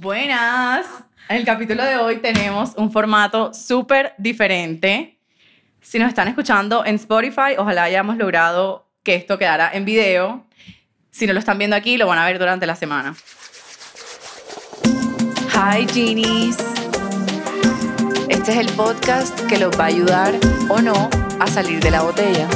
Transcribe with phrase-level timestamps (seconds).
[0.00, 0.86] Buenas.
[1.28, 5.18] En el capítulo de hoy tenemos un formato súper diferente.
[5.80, 10.46] Si nos están escuchando en Spotify, ojalá hayamos logrado que esto quedara en video.
[11.10, 13.16] Si no lo están viendo aquí, lo van a ver durante la semana.
[15.52, 16.58] Hi Genies.
[18.28, 20.32] Este es el podcast que los va a ayudar
[20.68, 21.10] o no
[21.40, 22.46] a salir de la botella.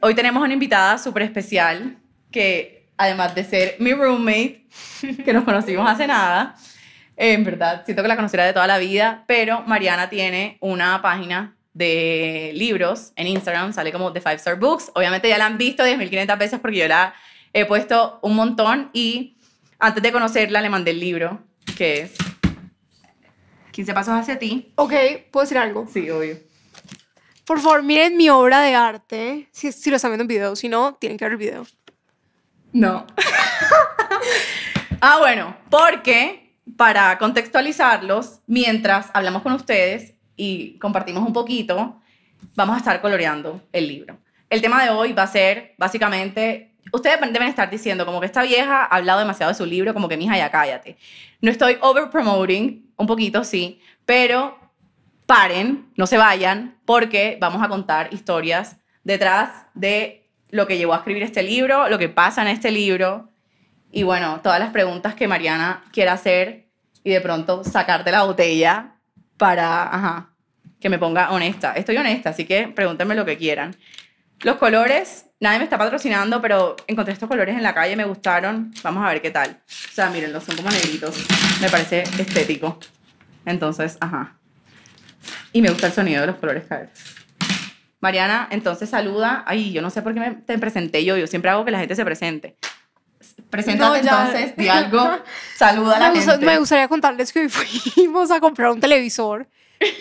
[0.00, 1.98] Hoy tenemos una invitada súper especial
[2.30, 4.66] que, además de ser mi roommate,
[5.24, 6.54] que nos conocimos hace nada,
[7.16, 11.56] en verdad, siento que la conocerá de toda la vida, pero Mariana tiene una página
[11.74, 14.92] de libros en Instagram, sale como The Five Star Books.
[14.94, 17.12] Obviamente ya la han visto 10.500 veces porque yo la
[17.52, 19.36] he puesto un montón y
[19.80, 21.40] antes de conocerla le mandé el libro,
[21.76, 22.14] que es
[23.72, 24.72] 15 pasos hacia ti.
[24.76, 24.92] Ok,
[25.32, 25.88] ¿puedo decir algo?
[25.92, 26.47] Sí, obvio.
[27.48, 29.48] Por favor, miren mi obra de arte.
[29.52, 31.66] Si, si lo están viendo en video, si no, tienen que ver el video.
[32.74, 33.06] No.
[35.00, 41.98] ah, bueno, porque para contextualizarlos, mientras hablamos con ustedes y compartimos un poquito,
[42.54, 44.18] vamos a estar coloreando el libro.
[44.50, 48.42] El tema de hoy va a ser básicamente, ustedes deben estar diciendo como que esta
[48.42, 50.98] vieja ha hablado demasiado de su libro, como que mija ya cállate.
[51.40, 54.67] No estoy over promoting, un poquito sí, pero
[55.28, 60.96] paren, no se vayan, porque vamos a contar historias detrás de lo que llevó a
[60.96, 63.28] escribir este libro, lo que pasa en este libro
[63.92, 66.68] y bueno, todas las preguntas que Mariana quiera hacer
[67.04, 68.94] y de pronto sacar de la botella
[69.36, 70.30] para, ajá,
[70.80, 71.74] que me ponga honesta.
[71.74, 73.76] Estoy honesta, así que pregúntenme lo que quieran.
[74.40, 78.72] Los colores, nadie me está patrocinando, pero encontré estos colores en la calle, me gustaron.
[78.82, 79.60] Vamos a ver qué tal.
[79.68, 81.22] O sea, mírenlos, son como negritos.
[81.60, 82.78] Me parece estético.
[83.44, 84.37] Entonces, ajá.
[85.52, 86.90] Y me gusta el sonido de los colores caer.
[88.00, 89.44] Mariana, entonces saluda.
[89.46, 91.16] Ay, yo no sé por qué me, te presenté yo.
[91.16, 92.56] Yo siempre hago que la gente se presente.
[93.50, 95.18] Preséntate No, entonces, di algo.
[95.56, 96.46] Saluda a la Me, gusta- gente.
[96.46, 99.48] me gustaría contarles que hoy fuimos a comprar un televisor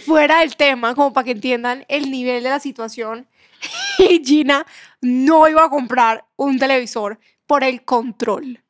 [0.05, 3.27] fuera del tema, como para que entiendan el nivel de la situación.
[3.99, 4.65] Y Gina
[5.01, 8.61] no iba a comprar un televisor por el control.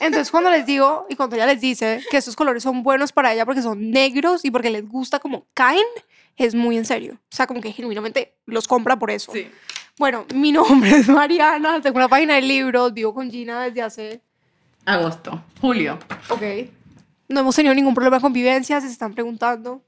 [0.00, 3.32] Entonces, cuando les digo y cuando ella les dice que estos colores son buenos para
[3.32, 5.84] ella porque son negros y porque les gusta como caen,
[6.36, 7.14] es muy en serio.
[7.14, 9.32] O sea, como que genuinamente los compra por eso.
[9.32, 9.48] Sí.
[9.98, 14.20] Bueno, mi nombre es Mariana, tengo una página de libros, vivo con Gina desde hace
[14.84, 15.98] Agosto, julio.
[16.28, 16.42] Ok.
[17.28, 19.82] No hemos tenido ningún problema de convivencia, si se están preguntando.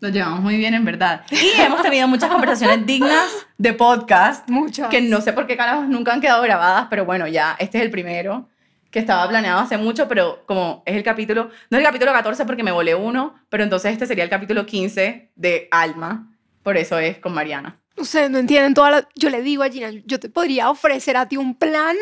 [0.00, 1.24] Nos llevamos muy bien, en verdad.
[1.30, 4.48] Y hemos tenido muchas conversaciones dignas de podcast.
[4.50, 4.88] Muchas.
[4.88, 7.84] Que no sé por qué carajos nunca han quedado grabadas, pero bueno, ya este es
[7.84, 8.48] el primero
[8.94, 12.44] que estaba planeado hace mucho, pero como es el capítulo, no es el capítulo 14
[12.44, 16.32] porque me volé uno, pero entonces este sería el capítulo 15 de Alma.
[16.62, 17.80] Por eso es con Mariana.
[17.96, 19.08] Ustedes no entienden toda la...
[19.16, 21.96] Yo le digo a Gina, yo te podría ofrecer a ti un plan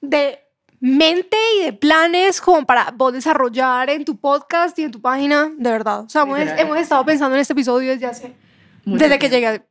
[0.00, 0.38] de
[0.78, 5.50] mente y de planes como para vos desarrollar en tu podcast y en tu página,
[5.58, 6.04] de verdad.
[6.04, 8.36] O sea, hemos, hemos estado pensando en este episodio desde hace...
[8.84, 9.62] Mucho desde que llegué.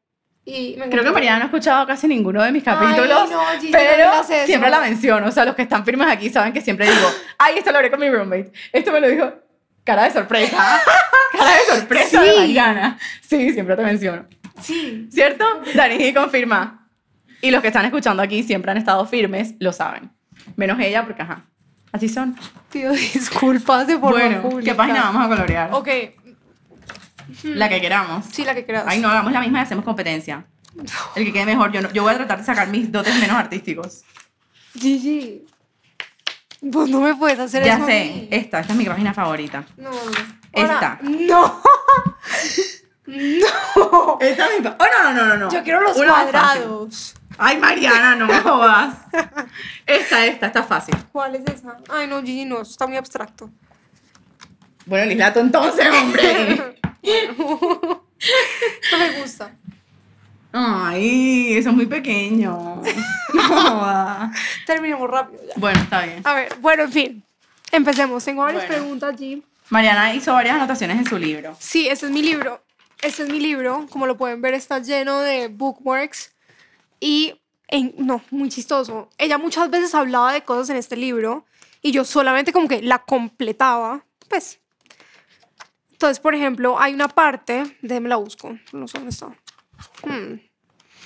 [0.50, 1.12] Y me Creo que.
[1.12, 4.30] Mariana no ha escuchado casi ninguno de mis Ay, capítulos, no, Gina, no pero digas
[4.30, 4.46] eso.
[4.46, 5.28] siempre la menciono.
[5.28, 7.92] O sea, los que están firmes aquí saben que siempre digo, ay, esto lo hablé
[7.92, 8.52] con mi roommate.
[8.74, 9.32] Esto me lo dijo.
[9.84, 10.58] Cara de sorpresa.
[11.38, 12.38] Cara de sorpresa de Sí.
[12.38, 12.98] Mariana.
[13.22, 14.26] Sí, siempre te menciono.
[14.62, 15.08] Sí.
[15.12, 15.46] ¿Cierto?
[15.74, 16.88] Dani confirma.
[17.42, 20.12] Y los que están escuchando aquí siempre han estado firmes, lo saben.
[20.58, 21.46] Menos ella, porque ajá.
[21.92, 22.36] Así son.
[22.72, 25.70] Pido disculpas de forma bueno, ¿qué página vamos a colorear?
[25.74, 25.88] Ok,
[27.44, 28.26] La que queramos.
[28.32, 28.84] sí, la que creas.
[28.88, 30.46] Ay, no, hagamos la misma y hacemos competencia.
[31.16, 31.72] El que quede mejor.
[31.72, 34.04] Yo, no- yo voy a tratar de sacar mis dotes menos artísticos.
[34.78, 35.46] Gigi,
[36.62, 39.64] vos no me puedes hacer Ya eso a sé, esta, esta es mi página favorita.
[39.78, 39.98] No, no.
[40.54, 40.94] Esta.
[40.94, 41.62] Ahora, no.
[43.08, 44.18] no.
[44.22, 45.52] Esta es mi Oh, no, no, no, no.
[45.52, 47.16] Yo quiero los Una cuadrados.
[47.38, 48.96] Ay, Mariana, no me jodas.
[49.86, 50.96] Esta, esta, está fácil.
[51.12, 51.78] ¿Cuál es esa?
[51.90, 53.50] Ay, no, Gigi, no, eso está muy abstracto.
[54.86, 56.76] Bueno, Lislato, entonces, hombre.
[57.02, 59.56] Esto me gusta.
[60.52, 62.82] Ay, eso es muy pequeño.
[63.34, 64.32] No.
[64.66, 65.54] Terminemos rápido ya.
[65.58, 66.22] Bueno, está bien.
[66.24, 67.24] A ver, bueno, en fin.
[67.72, 68.24] Empecemos.
[68.26, 68.76] Tengo varias Bueno.
[68.84, 69.44] preguntas, G.
[69.70, 71.56] Mariana hizo varias anotaciones en su libro.
[71.60, 72.64] Sí, este es mi libro.
[73.02, 73.86] Este es mi libro.
[73.92, 76.34] Como lo pueden ver, está lleno de bookmarks.
[77.00, 79.10] Y, en- no, muy chistoso.
[79.20, 81.46] Ella muchas veces hablaba de cosas en este libro
[81.84, 84.04] y yo solamente como que la completaba.
[84.28, 84.60] Pues.
[86.00, 89.26] Entonces, por ejemplo, hay una parte, déjeme la busco, no sé dónde está.
[90.06, 90.40] Hmm.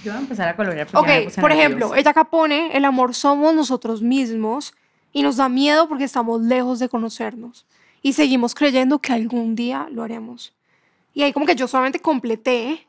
[0.03, 0.85] Yo voy a empezar a colorear.
[0.89, 1.53] Ok, por nerviosa.
[1.53, 4.75] ejemplo, ella acá pone, el amor somos nosotros mismos
[5.11, 7.65] y nos da miedo porque estamos lejos de conocernos
[8.03, 10.53] y seguimos creyendo que algún día lo haremos.
[11.11, 12.87] Y ahí como que yo solamente completé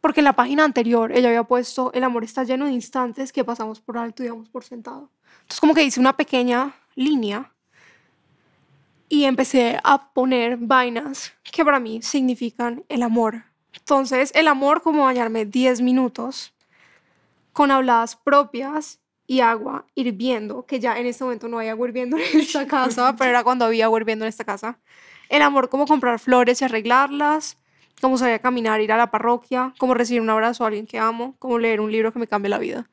[0.00, 3.44] porque en la página anterior ella había puesto, el amor está lleno de instantes que
[3.44, 5.10] pasamos por alto y damos por sentado.
[5.42, 7.52] Entonces como que hice una pequeña línea
[9.08, 13.44] y empecé a poner vainas que para mí significan el amor.
[13.72, 16.54] Entonces, el amor como bañarme 10 minutos
[17.52, 22.16] con habladas propias y agua hirviendo, que ya en este momento no hay agua hirviendo
[22.16, 24.78] en esta casa, pero era cuando había agua hirviendo en esta casa.
[25.28, 27.58] El amor como comprar flores y arreglarlas,
[28.00, 30.98] como salir a caminar, ir a la parroquia, como recibir un abrazo a alguien que
[30.98, 32.88] amo, como leer un libro que me cambie la vida.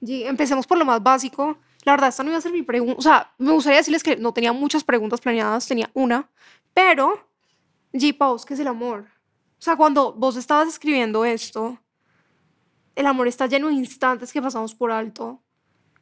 [0.00, 1.56] Y empecemos por lo más básico.
[1.82, 2.98] La verdad, esta no iba a ser mi pregunta.
[2.98, 6.28] O sea, me gustaría decirles que no tenía muchas preguntas planeadas, tenía una.
[6.72, 7.28] Pero,
[7.92, 9.06] G, Paus, ¿qué es el amor?
[9.58, 11.78] O sea, cuando vos estabas escribiendo esto,
[12.94, 15.42] el amor está lleno de instantes que pasamos por alto.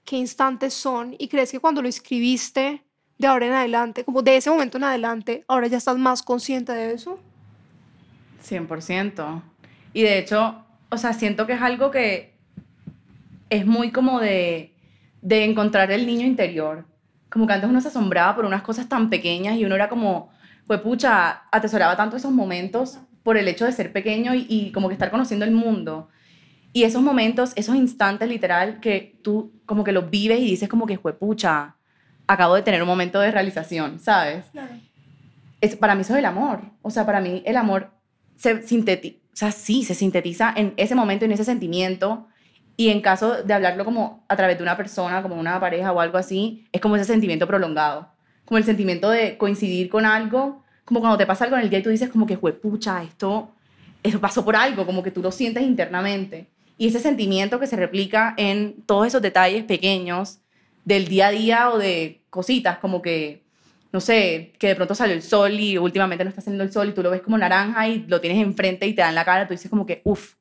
[0.04, 1.14] ¿Qué instantes son?
[1.18, 2.84] ¿Y crees que cuando lo escribiste,
[3.18, 6.72] de ahora en adelante, como de ese momento en adelante, ahora ya estás más consciente
[6.72, 7.18] de eso?
[8.42, 9.42] 100%.
[9.92, 12.34] Y de hecho, o sea, siento que es algo que
[13.50, 14.69] es muy como de,
[15.22, 16.86] de encontrar el niño interior.
[17.28, 20.30] Como que antes uno se asombraba por unas cosas tan pequeñas y uno era como,
[20.66, 24.88] pues pucha, atesoraba tanto esos momentos por el hecho de ser pequeño y, y como
[24.88, 26.08] que estar conociendo el mundo.
[26.72, 30.86] Y esos momentos, esos instantes literal que tú como que los vives y dices como
[30.86, 31.76] que fue pucha,
[32.26, 34.46] acabo de tener un momento de realización, ¿sabes?
[35.60, 36.60] Es, para mí eso es el amor.
[36.82, 37.90] O sea, para mí el amor
[38.36, 42.28] se sintetiza, o sea, sí, se sintetiza en ese momento, en ese sentimiento.
[42.76, 46.00] Y en caso de hablarlo como a través de una persona, como una pareja o
[46.00, 48.08] algo así, es como ese sentimiento prolongado.
[48.44, 51.78] Como el sentimiento de coincidir con algo, como cuando te pasa algo en el día
[51.78, 53.52] y tú dices como que fue pucha, esto,
[54.02, 56.48] esto pasó por algo, como que tú lo sientes internamente.
[56.78, 60.38] Y ese sentimiento que se replica en todos esos detalles pequeños
[60.84, 63.42] del día a día o de cositas, como que,
[63.92, 66.88] no sé, que de pronto salió el sol y últimamente no está saliendo el sol
[66.88, 69.24] y tú lo ves como naranja y lo tienes enfrente y te da en la
[69.24, 70.36] cara, tú dices como que, uff.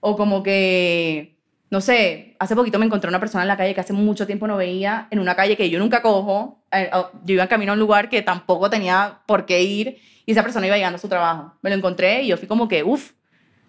[0.00, 1.37] O como que,
[1.70, 4.46] no sé, hace poquito me encontré una persona en la calle que hace mucho tiempo
[4.46, 6.62] no veía, en una calle que yo nunca cojo.
[6.72, 9.98] eh, oh, Yo iba en camino a un lugar que tampoco tenía por qué ir
[10.24, 11.54] y esa persona iba llegando a su trabajo.
[11.62, 13.12] Me lo encontré y yo fui como que, uff,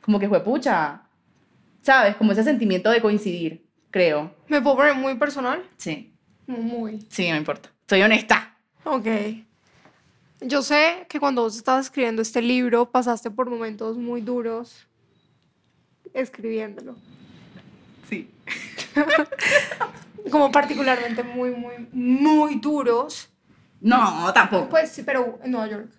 [0.02, 1.04] como que fue pucha,
[1.82, 2.16] ¿sabes?
[2.16, 4.34] Como ese sentimiento de coincidir, creo.
[4.48, 5.62] ¿Me puedo poner muy personal?
[5.78, 6.14] Sí,
[6.48, 7.06] Muy.
[7.10, 7.70] sí, no importa.
[7.88, 8.56] Soy honesta.
[8.86, 9.08] Ok.
[10.42, 14.88] Yo sé que cuando vos estabas escribiendo este libro pasaste por momentos muy duros
[16.14, 16.96] escribiéndolo.
[18.10, 18.30] Sí.
[20.32, 23.30] Como particularmente muy, muy, muy duros.
[23.82, 24.70] No, tampoco.
[24.70, 25.90] Pues sí, pero en Nueva York.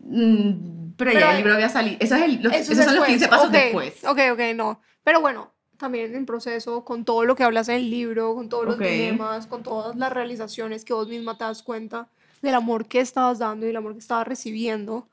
[0.00, 1.96] Mm, pero, Pero ya el libro había salido.
[2.00, 3.08] Eso es el, los- Eso esos son los después.
[3.08, 4.04] 15 pasos Ok, después.
[4.04, 4.80] Ok, ok, no.
[5.02, 8.66] Pero bueno, también en proceso, con todo lo que hablas en el libro, con todos
[8.66, 8.82] los Ok.
[8.82, 12.08] dilemas, con todas las realizaciones que vos misma te das cuenta
[12.42, 15.08] del amor que estabas dando y el amor que estabas recibiendo.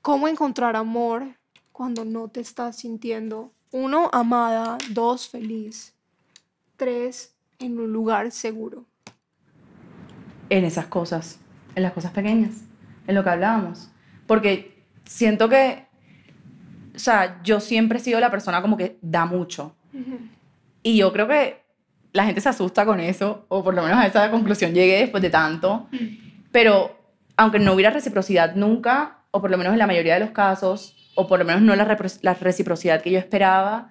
[0.00, 1.24] ¿Cómo encontrar amor
[1.72, 5.94] cuando no te estás sintiendo, uno, amada, dos, feliz,
[6.76, 8.84] tres, en un lugar seguro?
[10.50, 11.40] En esas cosas,
[11.74, 12.62] en las cosas pequeñas,
[13.06, 13.90] en lo que hablábamos.
[14.26, 15.86] Porque siento que,
[16.94, 19.74] o sea, yo siempre he sido la persona como que da mucho.
[20.82, 21.64] Y yo creo que
[22.12, 25.22] la gente se asusta con eso, o por lo menos a esa conclusión llegué después
[25.22, 25.88] de tanto.
[26.52, 26.96] Pero
[27.36, 30.96] aunque no hubiera reciprocidad nunca, o por lo menos en la mayoría de los casos,
[31.18, 31.84] o por lo menos no la,
[32.34, 33.90] reciprocidad que yo esperaba,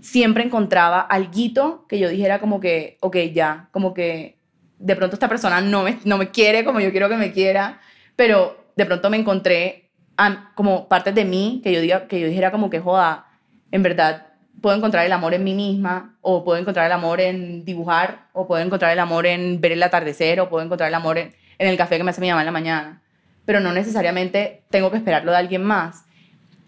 [0.00, 4.38] siempre encontraba alguito que yo dijera como que, ok, ya, como que
[4.78, 7.80] de pronto esta persona no me, no me quiere como yo quiero que me quiera,
[8.16, 12.28] pero de pronto me encontré a- como partes de mí que yo, diga, que yo
[12.28, 13.26] dijera como que, joda,
[13.70, 14.28] en verdad
[14.62, 18.46] puedo encontrar el amor en mí misma, o puedo encontrar el amor en dibujar, o
[18.46, 21.68] puedo encontrar el amor en ver el atardecer, o puedo encontrar el amor en, en
[21.68, 23.02] el café que me hace mi mamá en la mañana.
[23.44, 26.06] Pero no necesariamente tengo que esperarlo de alguien más.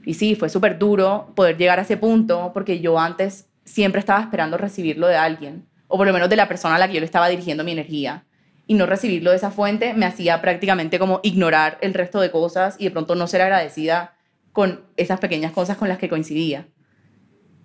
[0.06, 4.20] Y sí, fue súper duro poder llegar a ese punto, porque yo antes siempre estaba
[4.22, 7.00] esperando recibirlo de alguien, o por lo menos de la persona a la que yo
[7.00, 8.25] le estaba dirigiendo mi energía.
[8.68, 12.76] Y no recibirlo de esa fuente me hacía prácticamente como ignorar el resto de cosas
[12.78, 14.14] y de pronto no ser agradecida
[14.52, 16.66] con esas pequeñas cosas con las que coincidía.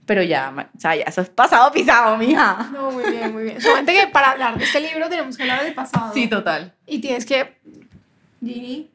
[0.08, 2.70] Pero ya, o sea, ya eso es pasado pisado, mija.
[2.74, 3.62] No, muy bien, muy bien.
[3.62, 6.12] Solamente que para hablar de este libro tenemos que hablar del pasado.
[6.14, 6.74] Sí, total.
[6.88, 7.60] Y tienes que,
[8.44, 8.90] Gini,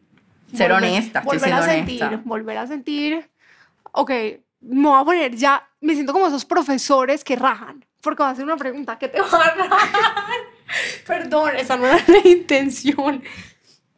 [0.52, 2.22] Ser volver- honesta, estoy volver a siendo sentir, honesta.
[2.28, 3.30] volver a sentir.
[3.98, 4.10] Ok,
[4.60, 8.32] me voy a poner ya, me siento como esos profesores que rajan, porque va a
[8.32, 9.88] hacer una pregunta que te va a rajar.
[11.06, 13.22] Perdón, esa no era la intención.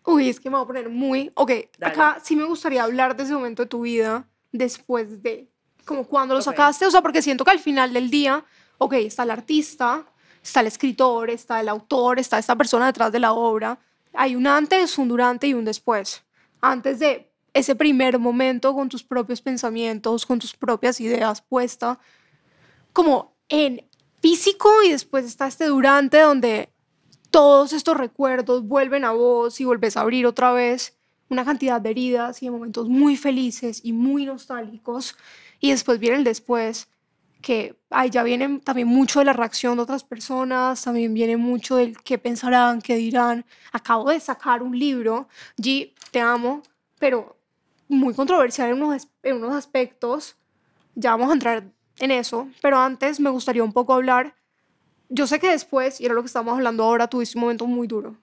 [0.05, 1.31] Uy, es que me voy a poner muy.
[1.35, 1.93] Ok, Dale.
[1.93, 5.50] acá sí me gustaría hablar de ese momento de tu vida después de.
[5.85, 6.45] Como cuando lo Ok.
[6.45, 8.45] sacaste, o sea, porque siento que al final del día,
[8.78, 10.05] ok, está el artista,
[10.43, 13.78] está el escritor, está el autor, está esta persona detrás de la obra.
[14.14, 16.23] Hay un antes, un durante y un después.
[16.61, 17.27] Antes de
[17.59, 21.99] ese primer momento con tus propios pensamientos, con tus propias ideas puesta,
[22.93, 23.85] como en
[24.21, 26.73] físico y después está este durante donde
[27.31, 30.99] todos estos recuerdos vuelven a vos y vuelves a abrir otra vez
[31.29, 35.17] una cantidad de heridas y de momentos muy felices y muy nostálgicos.
[35.61, 36.88] Y después viene el después,
[37.43, 41.77] que ahí ya viene también mucho de la reacción de otras personas, también viene mucho
[41.77, 43.45] del qué pensarán, qué dirán.
[43.73, 46.62] Acabo de sacar un libro, G, te amo,
[46.99, 47.38] pero
[47.88, 50.37] muy controversial en unos, en unos aspectos.
[50.95, 51.64] Ya vamos a entrar
[51.99, 54.35] en eso, pero antes me gustaría un poco hablar.
[55.09, 57.87] Yo sé que después, y era lo que estamos hablando ahora, tuviste un momento muy
[57.87, 58.16] duro,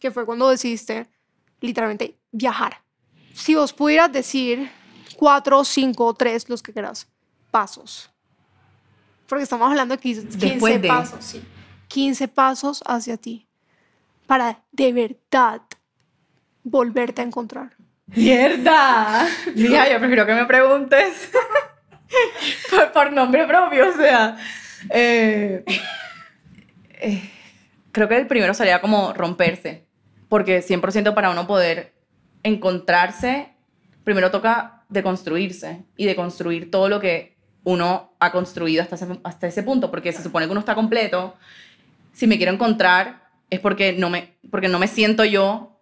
[0.00, 1.06] que fue cuando decidiste
[1.60, 2.82] literalmente viajar.
[3.34, 4.70] Si vos pudieras decir
[5.16, 7.06] cuatro, cinco, tres, los que quieras,
[7.50, 8.10] pasos.
[9.28, 11.42] Porque estamos hablando de 15, 15 Después de- pasos, sí.
[11.88, 13.46] 15 pasos hacia ti
[14.26, 15.62] para de verdad
[16.64, 17.76] volverte a encontrar.
[18.14, 19.26] ¡Mierda!
[19.54, 21.30] Mira, yo prefiero que me preguntes
[22.70, 24.36] por, por nombre propio, o sea.
[24.90, 25.64] eh,
[27.00, 27.30] eh,
[27.92, 29.86] creo que el primero sería como romperse,
[30.28, 31.94] porque 100% para uno poder
[32.42, 33.48] encontrarse,
[34.04, 39.62] primero toca deconstruirse y deconstruir todo lo que uno ha construido hasta ese, hasta ese
[39.62, 41.36] punto, porque se supone que uno está completo.
[42.12, 45.77] Si me quiero encontrar es porque no me, porque no me siento yo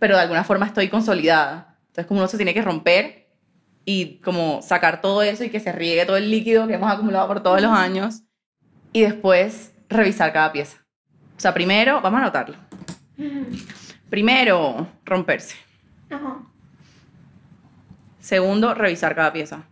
[0.00, 1.76] pero de alguna forma estoy consolidada.
[1.88, 3.28] Entonces, como uno se tiene que romper
[3.84, 7.28] y como sacar todo eso y que se riegue todo el líquido que hemos acumulado
[7.28, 8.22] por todos los años
[8.92, 10.78] y después revisar cada pieza.
[11.36, 12.56] O sea, primero, vamos a anotarlo.
[14.08, 15.56] Primero, romperse.
[18.20, 19.64] Segundo, revisar cada pieza.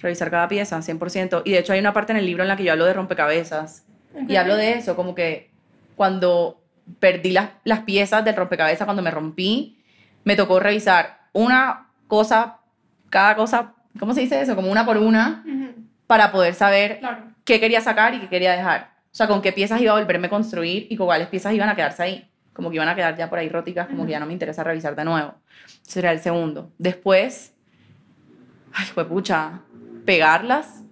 [0.00, 1.42] Revisar cada pieza, 100%.
[1.44, 2.92] Y de hecho hay una parte en el libro en la que yo hablo de
[2.92, 3.84] rompecabezas.
[4.28, 5.50] Y hablo de eso, como que
[5.96, 6.59] cuando
[6.98, 9.78] perdí las, las piezas del rompecabezas, cuando me rompí,
[10.24, 12.58] me tocó revisar una cosa,
[13.08, 14.56] cada cosa, ¿cómo se dice eso?
[14.56, 15.44] Como una por una,
[16.06, 17.22] para poder saber Claro.
[17.44, 18.90] qué quería sacar y qué quería dejar.
[19.12, 21.68] O sea, con qué piezas iba a volverme a construir y con cuáles piezas iban
[21.68, 22.30] a quedarse ahí.
[22.52, 24.62] Como que iban a quedar ya por ahí róticas, como que ya no me interesa
[24.64, 25.34] revisar de nuevo.
[25.66, 26.70] Ese sería el segundo.
[26.78, 27.54] Después,
[28.72, 29.60] ay, pues pucha,
[30.04, 30.82] pegarlas,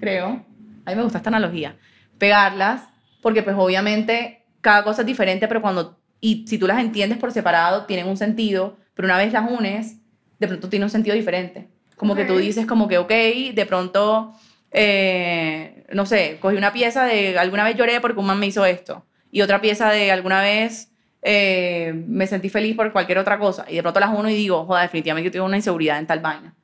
[0.00, 0.44] creo.
[0.84, 1.76] A mí me gusta esta analogía.
[2.18, 2.82] Pegarlas,
[3.22, 7.32] porque pues obviamente cada cosa es diferente, pero cuando, y si tú las entiendes por
[7.32, 9.98] separado, tienen un sentido, pero una vez las unes,
[10.38, 11.68] de pronto tiene un sentido diferente.
[11.96, 13.10] Como que tú dices como que, ok,
[13.54, 14.32] de pronto,
[14.70, 18.64] eh, no sé, cogí una pieza de alguna vez lloré porque un man me hizo
[18.64, 20.90] esto, y otra pieza de alguna vez
[21.22, 24.64] eh, me sentí feliz por cualquier otra cosa, y de pronto las uno y digo,
[24.64, 26.54] joder, definitivamente yo tengo una inseguridad en tal vaina,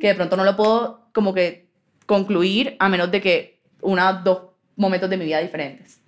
[0.00, 1.68] que de pronto no lo puedo como que
[2.06, 4.42] concluir a menos de que una, dos
[4.76, 6.00] momentos de mi vida diferentes.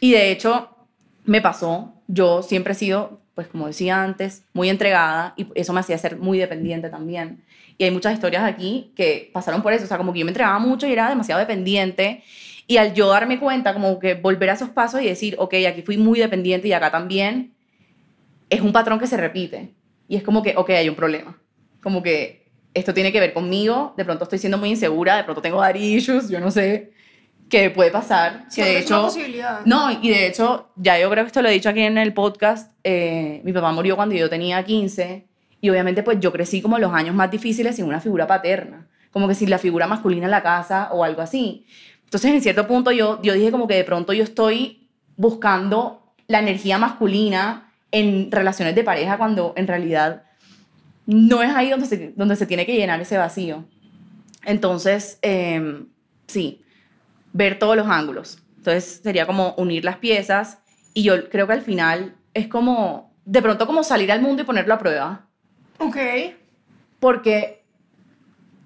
[0.00, 0.76] Y de hecho,
[1.24, 5.80] me pasó, yo siempre he sido, pues como decía antes, muy entregada y eso me
[5.80, 7.42] hacía ser muy dependiente también.
[7.78, 10.30] Y hay muchas historias aquí que pasaron por eso, o sea, como que yo me
[10.30, 12.22] entregaba mucho y era demasiado dependiente.
[12.66, 15.82] Y al yo darme cuenta, como que volver a esos pasos y decir, ok, aquí
[15.82, 17.54] fui muy dependiente y acá también,
[18.50, 19.72] es un patrón que se repite.
[20.08, 21.38] Y es como que, ok, hay un problema.
[21.82, 25.40] Como que esto tiene que ver conmigo, de pronto estoy siendo muy insegura, de pronto
[25.42, 26.92] tengo daddy issues, yo no sé
[27.50, 28.46] qué puede pasar.
[28.54, 29.60] que de es una posibilidad.
[29.66, 32.14] no, y de hecho, ya yo creo que esto lo he dicho aquí en el
[32.14, 35.26] podcast, eh, mi papá murió cuando yo tenía 15
[35.60, 39.28] y obviamente pues yo crecí como los años más difíciles sin una figura paterna, como
[39.28, 41.66] que sin la figura masculina en la casa o algo así.
[42.04, 46.38] Entonces en cierto punto yo, yo dije como que de pronto yo estoy buscando la
[46.38, 50.22] energía masculina en relaciones de pareja cuando en realidad
[51.06, 53.64] no es ahí donde se, donde se tiene que llenar ese vacío.
[54.44, 55.82] Entonces, eh,
[56.26, 56.62] sí,
[57.32, 58.42] ver todos los ángulos.
[58.56, 60.58] Entonces sería como unir las piezas
[60.94, 64.46] y yo creo que al final es como, de pronto como salir al mundo y
[64.46, 65.26] ponerlo a prueba.
[65.78, 65.96] Ok.
[66.98, 67.64] Porque,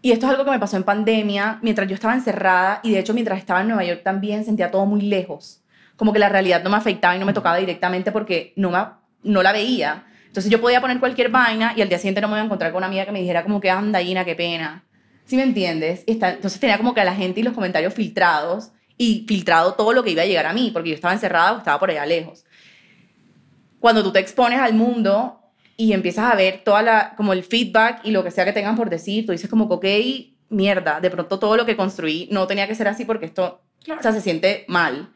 [0.03, 2.99] y esto es algo que me pasó en pandemia, mientras yo estaba encerrada y de
[2.99, 5.63] hecho mientras estaba en Nueva York también sentía todo muy lejos.
[5.97, 8.79] Como que la realidad no me afectaba y no me tocaba directamente porque no, me,
[9.23, 10.07] no la veía.
[10.27, 12.73] Entonces yo podía poner cualquier vaina y al día siguiente no me iba a encontrar
[12.73, 14.84] con una amiga que me dijera como que anda, Gina, qué pena.
[15.27, 16.05] ¿Sí me entiendes?
[16.07, 19.93] Está- entonces tenía como que a la gente y los comentarios filtrados y filtrado todo
[19.93, 22.05] lo que iba a llegar a mí porque yo estaba encerrada o estaba por allá
[22.07, 22.45] lejos.
[23.81, 25.41] Cuando tú te expones al mundo
[25.77, 28.77] y empiezas a ver toda la, como el feedback y lo que sea que tengan
[28.77, 29.85] por decir, tú dices como ok,
[30.51, 34.01] mierda, de pronto todo lo que construí no tenía que ser así porque esto, Claro.
[34.01, 35.13] o sea, se siente mal.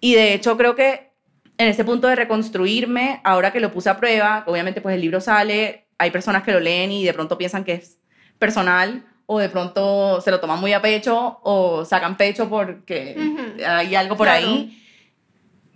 [0.00, 1.12] Y de hecho creo que
[1.58, 5.20] en ese punto de reconstruirme, ahora que lo puse a prueba, obviamente pues el libro
[5.20, 7.98] sale, hay personas que lo leen y de pronto piensan que es
[8.38, 13.64] personal o de pronto se lo toman muy a pecho o sacan pecho porque Ujú.
[13.66, 14.46] hay algo por Claro.
[14.46, 14.82] ahí.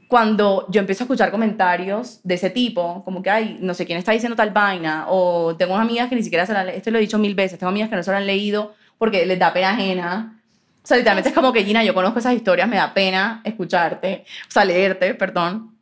[0.08, 3.96] cuando yo empiezo a escuchar comentarios de ese tipo, como que, ay, no sé quién
[3.96, 6.98] está diciendo tal vaina, o tengo amigas que ni siquiera se la han esto lo
[6.98, 9.52] he dicho mil veces, tengo amigas que no se lo han leído porque les da
[9.52, 10.40] pena ajena.
[10.82, 14.24] O sea, literalmente es como que, Gina, yo conozco esas historias, me da pena escucharte,
[14.48, 15.76] o sea, leerte, perdón.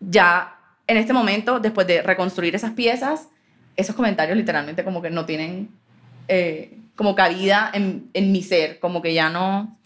[0.00, 0.54] Ya
[0.86, 3.28] en este momento, después de reconstruir esas piezas,
[3.76, 5.68] esos comentarios literalmente como que no tienen
[6.28, 9.78] eh, como cabida en, en mi ser, como que ya no,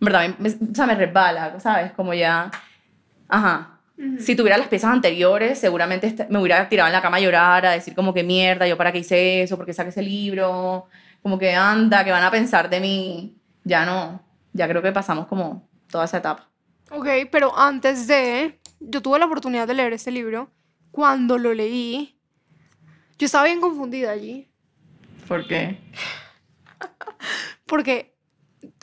[0.00, 1.92] en verdad, me, o sea, me resbala, ¿sabes?
[1.92, 2.50] Como ya,
[3.28, 3.72] ajá.
[4.18, 7.64] Si tuviera las piezas anteriores, seguramente este- me hubiera tirado en la cama a llorar,
[7.64, 10.86] a decir como que mierda, yo para qué hice eso, porque saqué ese libro,
[11.22, 13.36] como que anda, que van a pensar de mí.
[13.64, 14.22] Ya no,
[14.52, 16.48] ya creo que pasamos como toda esa etapa.
[16.90, 20.50] Ok, pero antes de, yo tuve la oportunidad de leer este libro.
[20.90, 22.18] Cuando lo leí,
[23.18, 24.48] yo estaba bien confundida allí.
[25.26, 25.78] ¿Por qué?
[27.66, 28.14] Porque,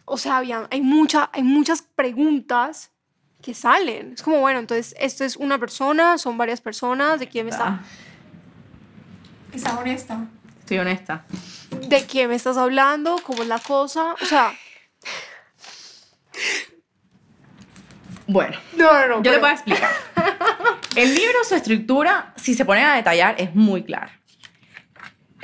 [0.05, 2.91] o sea, había, hay, mucha, hay muchas preguntas
[3.41, 4.13] que salen.
[4.13, 7.81] Es como, bueno, entonces, esto es una persona, son varias personas, ¿de quién me está?
[9.53, 10.25] Está honesta.
[10.59, 11.25] estoy honesta.
[11.87, 13.17] ¿De quién me estás hablando?
[13.25, 14.13] ¿Cómo es la cosa?
[14.21, 14.53] O sea,
[18.25, 19.15] Bueno, no, no, no.
[19.23, 19.91] yo le pero- voy a explicar.
[20.95, 24.17] El libro, su estructura, si se ponen a detallar, es muy clara.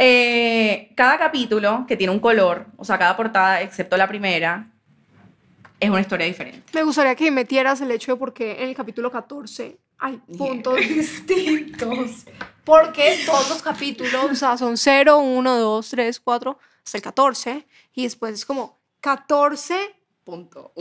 [0.01, 4.71] Eh, cada capítulo que tiene un color, o sea, cada portada, excepto la primera,
[5.77, 6.63] es una historia diferente.
[6.73, 10.77] Me gustaría que metieras el hecho de por qué en el capítulo 14 hay puntos
[10.87, 12.25] distintos.
[12.63, 17.67] Porque todos los capítulos, o sea, son 0, 1, 2, 3, 4, hasta el 14.
[17.93, 19.89] Y después es como 14.1,
[20.23, 20.71] Punto.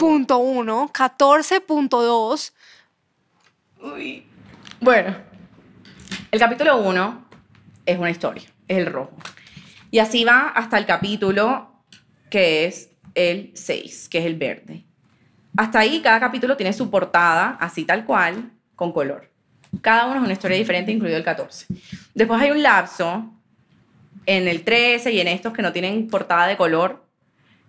[0.93, 2.53] 14.2.
[3.83, 4.27] Uy.
[4.81, 5.17] Bueno,
[6.31, 7.25] el capítulo 1
[7.85, 9.17] es una historia, es el rojo.
[9.91, 11.83] Y así va hasta el capítulo
[12.31, 14.85] que es el 6, que es el verde.
[15.57, 19.31] Hasta ahí cada capítulo tiene su portada, así tal cual, con color.
[19.81, 21.67] Cada uno es una historia diferente, incluido el 14.
[22.15, 23.35] Después hay un lapso
[24.27, 27.05] en el 13 y en estos que no tienen portada de color,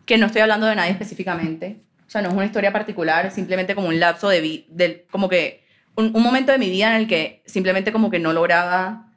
[0.05, 1.81] que no estoy hablando de nadie específicamente.
[2.05, 5.63] O sea, no es una historia particular, simplemente como un lapso de vida, como que
[5.95, 9.08] un momento de mi vida en el que simplemente como que no lograba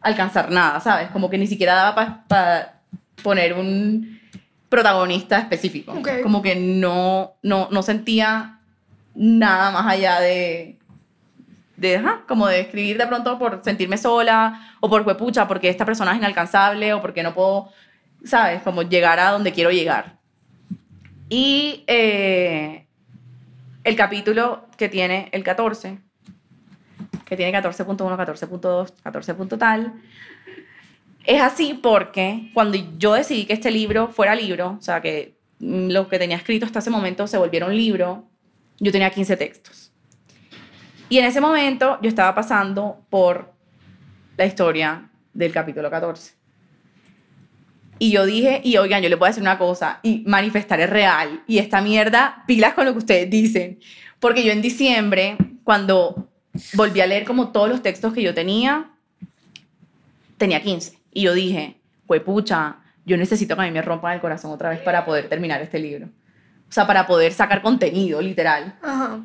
[0.00, 1.10] alcanzar nada, ¿sabes?
[1.10, 2.80] Como que ni siquiera daba para
[3.22, 4.20] poner un
[4.68, 5.94] protagonista específico.
[6.22, 8.60] Como que no, no, no sentía
[9.14, 10.78] nada más allá de,
[11.76, 15.84] de ajá, como de escribir de pronto por sentirme sola o por pucha, porque esta
[15.84, 17.68] persona es inalcanzable o porque no puedo,
[18.24, 18.62] ¿sabes?
[18.62, 20.18] Como llegar a donde quiero llegar.
[21.28, 22.86] Y eh,
[23.84, 25.98] el capítulo que tiene el 14,
[27.30, 29.34] que tiene 14.1, 14.2, 14.
[29.34, 29.94] punto tal,
[31.24, 35.90] es así porque cuando yo decidí que este libro fuera libro, o sea, que mm,
[35.90, 38.24] lo que tenía escrito hasta ese momento se volviera un libro,
[38.80, 39.92] yo tenía 15 textos.
[41.08, 43.52] Y en ese momento yo estaba pasando por
[44.36, 46.34] la historia del capítulo 14.
[48.00, 51.44] Y yo dije, y oigan, yo le puedo decir una cosa, y manifestar es real,
[51.46, 53.78] y esta mierda, pilas con lo que ustedes dicen.
[54.18, 56.29] Porque yo en diciembre, cuando
[56.74, 58.90] volví a leer como todos los textos que yo tenía,
[60.36, 60.98] tenía 15.
[61.12, 61.76] Y yo dije,
[62.24, 65.60] pucha, yo necesito que a mí me rompan el corazón otra vez para poder terminar
[65.60, 66.06] este libro.
[66.68, 68.78] O sea, para poder sacar contenido, literal.
[68.82, 69.20] Ajá.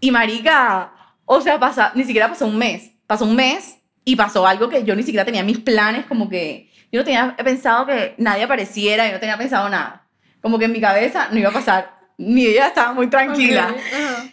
[0.00, 0.92] Y marica,
[1.24, 2.92] o sea, pasa, ni siquiera pasó un mes.
[3.06, 6.28] Pasó un mes y pasó algo que yo ni siquiera tenía en mis planes, como
[6.28, 10.06] que yo no tenía pensado que nadie apareciera, yo no tenía pensado nada.
[10.40, 13.70] Como que en mi cabeza no iba a pasar, ni ella estaba muy tranquila.
[13.70, 14.24] Ok, ajá.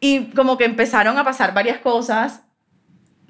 [0.00, 2.42] Y como que empezaron a pasar varias cosas.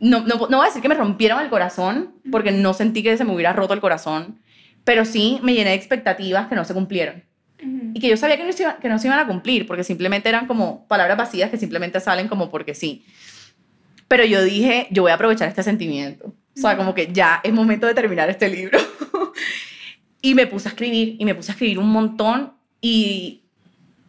[0.00, 3.16] No, no, no voy a decir que me rompieron el corazón, porque no sentí que
[3.16, 4.38] se me hubiera roto el corazón,
[4.84, 7.24] pero sí me llené de expectativas que no se cumplieron.
[7.60, 7.90] Ujú.
[7.94, 10.28] Y que yo sabía que no, se que no se iban a cumplir, porque simplemente
[10.28, 13.04] eran como palabras vacías que simplemente salen como porque sí.
[14.06, 16.34] Pero yo dije, yo voy a aprovechar este sentimiento.
[16.56, 18.78] O sea, como que ya es momento de terminar este libro.
[20.22, 23.42] y me puse a escribir, y me puse a escribir un montón, y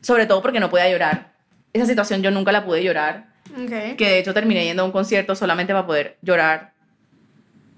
[0.02, 1.29] sobre todo porque no podía llorar.
[1.80, 3.96] Esa situación yo nunca la pude llorar, Ok.
[3.98, 6.74] que de hecho terminé yendo a un concierto solamente para poder llorar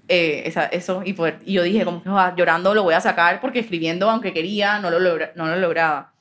[0.08, 3.00] eh, esa- eso y, poder, y yo dije como que "Ah, llorando lo voy a
[3.00, 6.12] sacar porque escribiendo aunque quería no lo, logra- no lo lograba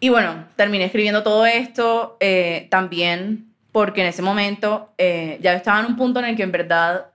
[0.00, 5.80] y bueno terminé escribiendo todo esto eh, también porque en ese momento eh, ya estaba
[5.80, 7.06] en un punto en el que en verdad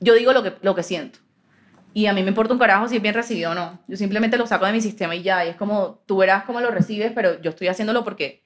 [0.00, 1.20] yo digo lo que, lo que siento.
[1.94, 3.80] Y a mí me importa un carajo si es bien recibido o no.
[3.88, 6.60] Yo simplemente lo saco de mi sistema y ya y es como tú verás cómo
[6.60, 8.42] lo recibes pero yo estoy haciéndolo porque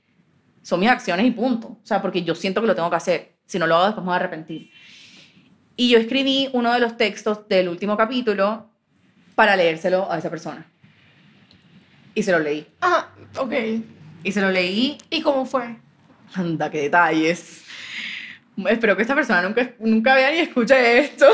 [0.64, 1.68] son mis acciones y punto.
[1.68, 3.37] O sea, porque yo siento que lo tengo que hacer.
[3.44, 4.70] Si no lo hago, después me voy a arrepentir.
[5.77, 8.70] Y yo escribí uno de los textos del último capítulo
[9.35, 10.66] para leérselo a esa persona.
[12.14, 12.66] Y se lo leí.
[12.81, 13.53] Ah, ok.
[14.22, 14.96] Y se lo leí.
[15.11, 15.77] ¿Y cómo fue?
[16.35, 17.62] Anda, qué detalles.
[18.66, 21.27] Espero que esta persona nunca, nunca vea ni escuche esto.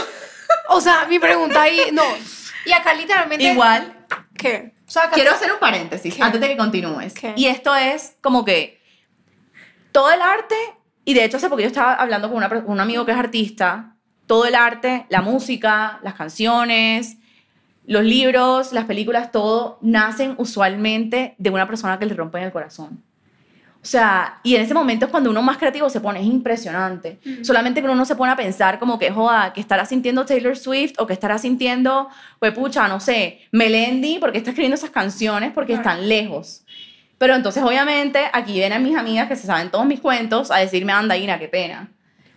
[0.70, 2.02] O sea, mi pregunta ahí, no.
[2.66, 3.44] Y acá literalmente.
[3.44, 4.74] Igual, ¿Qué?
[4.88, 6.22] O sea, quiero hacer un paréntesis ¿Qué?
[6.22, 7.14] antes de que continúes.
[7.14, 7.34] ¿Qué?
[7.36, 8.79] Y esto es como que
[9.92, 10.54] todo el arte,
[11.04, 13.12] y de hecho hace poco yo estaba hablando con, una per- con un amigo que
[13.12, 17.16] es artista, todo el arte, la música, las canciones,
[17.86, 23.02] los libros, las películas, todo, nacen usualmente de una persona que le rompen el corazón.
[23.82, 27.18] O sea, y en ese momento es cuando uno más creativo se pone, es impresionante.
[27.42, 30.54] Solamente que uno no se pone a pensar como que, joda, que estará sintiendo Taylor
[30.54, 35.52] Swift o que estará sintiendo, pues pucha, no sé, Melendi, porque está escribiendo esas canciones,
[35.54, 35.88] porque Claro.
[35.92, 36.62] están lejos.
[37.20, 40.94] Pero entonces, obviamente, aquí vienen mis amigas que se saben todos mis cuentos a decirme,
[40.94, 41.90] anda, Ina, qué pena.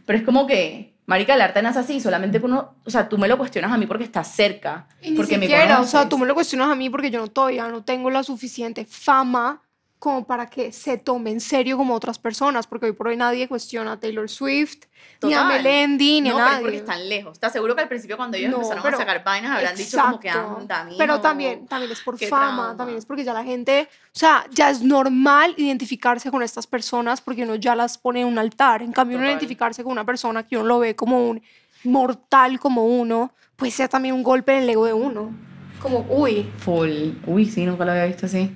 [0.06, 3.18] Pero es como que, marica, el arte es así, solamente que uno, o sea, tú
[3.18, 6.10] me lo cuestionas a mí porque estás cerca, Y ni porque me siquiera, o sea,
[6.10, 9.62] tú me lo cuestionas a mí porque yo no, todavía no tengo la suficiente fama
[10.04, 13.48] como para que se tome en serio como otras personas, porque hoy por hoy nadie
[13.48, 14.80] cuestiona a Taylor Swift,
[15.22, 15.48] ni a Total.
[15.64, 16.62] Melendi, ni no, a nadie.
[16.62, 17.40] porque están lejos.
[17.40, 19.98] Te aseguro que al principio cuando ellos No, empezaron pero- a sacar vainas habrán dicho
[19.98, 20.58] como que Exacto.
[20.60, 22.76] anda, mijo, Pero también, también es por fama, trauma.
[22.76, 27.22] también es porque ya la gente, o sea, ya es normal identificarse con estas personas
[27.22, 28.82] porque uno ya las pone en un altar.
[28.82, 29.38] En cambio, uno Total.
[29.38, 31.42] identificarse con una persona que uno lo ve como un
[31.86, 35.34] mortal como uno, pues sea también un golpe en el ego de uno.
[35.82, 37.12] Como, uy, Full.
[37.26, 38.54] Uy, sí, nunca lo había visto así.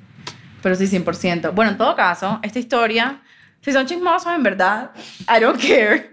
[0.62, 1.54] Pero sí, 100%.
[1.54, 3.22] Bueno, en todo caso, esta historia,
[3.62, 4.92] si son chismosos, en verdad,
[5.30, 6.12] I don't care.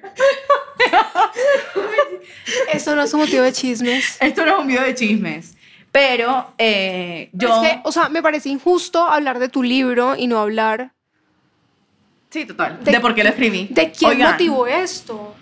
[2.72, 4.16] eso no es un motivo de chismes.
[4.20, 5.56] Esto no es un video de chismes.
[5.92, 7.62] Pero eh, yo...
[7.62, 10.90] Es que, o sea, me parece injusto hablar de tu libro y no hablar
[12.30, 12.82] sí, total.
[12.82, 13.68] de- De, por qué lo escribí.
[13.70, 15.36] de quién Oigan, motivó esto.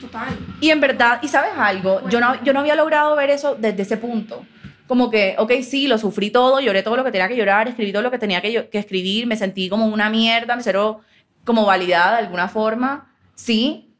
[0.00, 0.36] Total.
[0.60, 2.08] Y en verdad, ¿y sabes algo?
[2.08, 4.44] Yo no, yo no había logrado ver eso desde ese punto.
[4.86, 7.92] Como que, ok, sí, lo sufrí todo, lloré todo lo que tenía que llorar, escribí
[7.92, 11.00] todo lo que tenía que, que escribir, me sentí como una mierda, me cero
[11.44, 13.92] como validada de alguna forma, sí,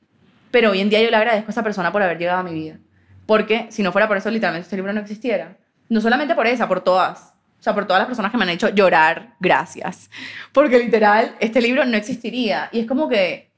[0.50, 2.52] pero hoy en día yo le agradezco a esa persona por haber llegado a mi
[2.52, 2.78] vida.
[3.26, 5.56] Porque si no fuera por eso, literalmente este libro no existiera.
[5.88, 7.32] No solamente por esa, por todas.
[7.58, 10.10] O sea, por todas las personas que me han hecho llorar, gracias.
[10.52, 12.68] Porque literal, este libro no existiría.
[12.72, 13.50] Y es como que,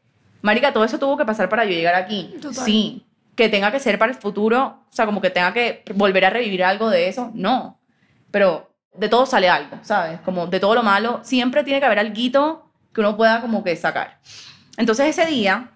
[0.42, 2.34] Marica, todo eso tuvo que pasar para yo llegar aquí.
[2.40, 2.64] Total.
[2.64, 3.04] Sí.
[3.36, 6.30] Que tenga que ser para el futuro, o sea, como que tenga que volver a
[6.30, 7.80] revivir algo de eso, no.
[8.30, 10.20] Pero de todo sale algo, ¿sabes?
[10.20, 13.74] Como de todo lo malo, siempre tiene que haber algo que uno pueda como que
[13.76, 14.18] sacar.
[14.76, 15.70] Entonces ese día,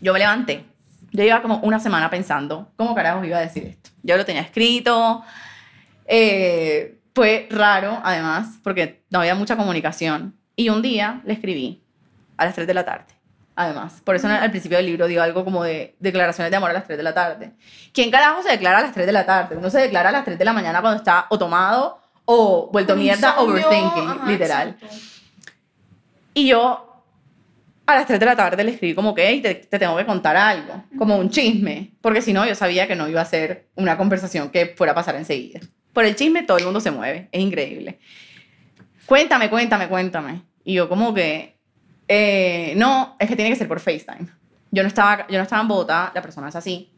[0.00, 0.64] yo me levanté.
[1.12, 3.90] Yo llevaba como una semana pensando cómo carajos iba a decir esto.
[4.02, 5.22] Yo lo tenía escrito.
[6.06, 10.36] eh, fue raro, además, porque no había mucha comunicación.
[10.54, 11.82] Y un día le escribí
[12.36, 13.06] a las 3 de la tarde.
[13.60, 16.74] Además, por eso al principio del libro digo algo como de declaraciones de amor a
[16.74, 17.50] las 3 de la tarde.
[17.92, 19.56] ¿Quién carajo se declara a las 3 de la tarde?
[19.56, 22.92] Uno se declara a las 3 de la mañana cuando está o tomado o vuelto
[22.92, 24.68] Con mierda, insomnio, overthinking, ajá, literal.
[24.80, 24.96] exacto.
[26.34, 27.02] Y yo
[27.84, 30.36] a las 3 de la tarde le escribí como que, te, te tengo que contar
[30.36, 33.96] algo, como un chisme, porque si no, yo sabía que no iba a ser una
[33.96, 35.58] conversación que fuera a pasar enseguida.
[35.92, 37.98] Por el chisme todo el mundo se mueve, es increíble.
[39.04, 40.42] Cuéntame, cuéntame, cuéntame.
[40.62, 41.57] Y yo como que,
[42.08, 44.28] eh, no, es que tiene que ser por FaceTime.
[44.70, 46.90] Yo no estaba, yo no estaba en Bogotá, la persona es así.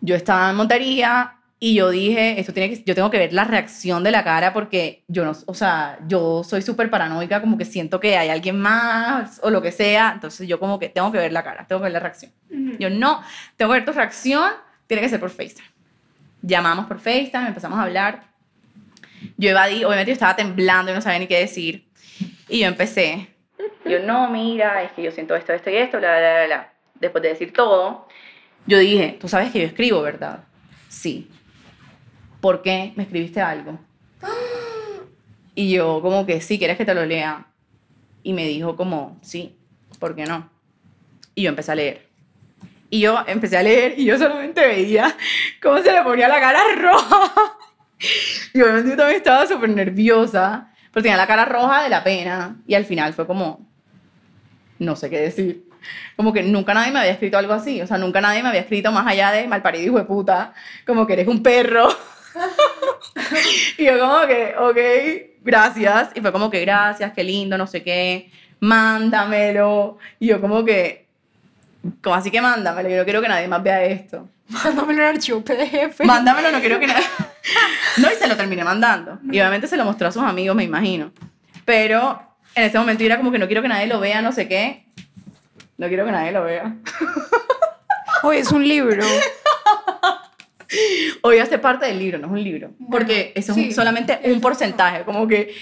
[0.00, 3.44] Yo estaba en Montería y yo dije, esto tiene que, yo tengo que ver la
[3.44, 7.66] reacción de la cara porque yo no, o sea, yo soy súper paranoica, como que
[7.66, 11.18] siento que hay alguien más o lo que sea, entonces yo como que tengo que
[11.18, 12.32] ver la cara, tengo que ver la reacción.
[12.78, 13.22] Yo no,
[13.56, 14.50] tengo que ver tu reacción,
[14.86, 15.68] tiene que ser por FaceTime.
[16.40, 18.24] Llamamos por FaceTime, empezamos a hablar.
[19.36, 21.90] Yo evadí, obviamente yo estaba temblando y no sabía ni qué decir.
[22.48, 23.28] Y yo empecé.
[23.84, 26.72] Yo, no, mira, es que yo siento esto, esto y esto, bla, bla, bla, bla.
[26.94, 28.06] Después de decir todo,
[28.66, 30.44] yo dije, tú sabes que yo escribo, ¿verdad?
[30.88, 31.30] Sí.
[32.40, 33.78] ¿Por qué me escribiste algo?
[35.54, 37.46] Y yo como que, sí, ¿quieres que te lo lea?
[38.22, 39.56] Y me dijo como, sí,
[39.98, 40.50] ¿por qué no?
[41.34, 42.08] Y yo empecé a leer.
[42.90, 45.16] Y yo empecé a leer y yo solamente veía
[45.62, 47.32] cómo se le ponía la cara roja.
[48.54, 52.56] Y obviamente yo también estaba súper nerviosa, pero tenía la cara roja de la pena.
[52.66, 53.66] Y al final fue como,
[54.78, 55.64] no sé qué decir.
[56.16, 57.80] Como que nunca nadie me había escrito algo así.
[57.80, 60.52] O sea, nunca nadie me había escrito más allá de malparido hijo de puta.
[60.86, 61.88] Como que eres un perro.
[63.78, 66.10] y yo como que, ok, gracias.
[66.14, 68.30] Y fue como que gracias, qué lindo, no sé qué.
[68.58, 69.98] Mándamelo.
[70.18, 71.06] Y yo como que,
[72.02, 72.88] como así que mándamelo.
[72.90, 74.28] Yo no quiero que nadie más vea esto.
[74.48, 76.00] Mándamelo en archivo PDF.
[76.04, 77.06] Mándamelo, no quiero que nadie...
[77.96, 79.18] No, y se lo terminé mandando.
[79.24, 81.12] Y obviamente se lo mostró a sus amigos, me imagino.
[81.64, 82.20] Pero
[82.54, 84.48] en ese momento yo era como que no quiero que nadie lo vea, no sé
[84.48, 84.86] qué.
[85.78, 86.76] No quiero que nadie lo vea.
[88.22, 89.04] Hoy es un libro.
[91.22, 92.72] Hoy hace parte del libro, no es un libro.
[92.90, 95.04] Porque eso sí, es solamente un porcentaje.
[95.04, 95.54] Como que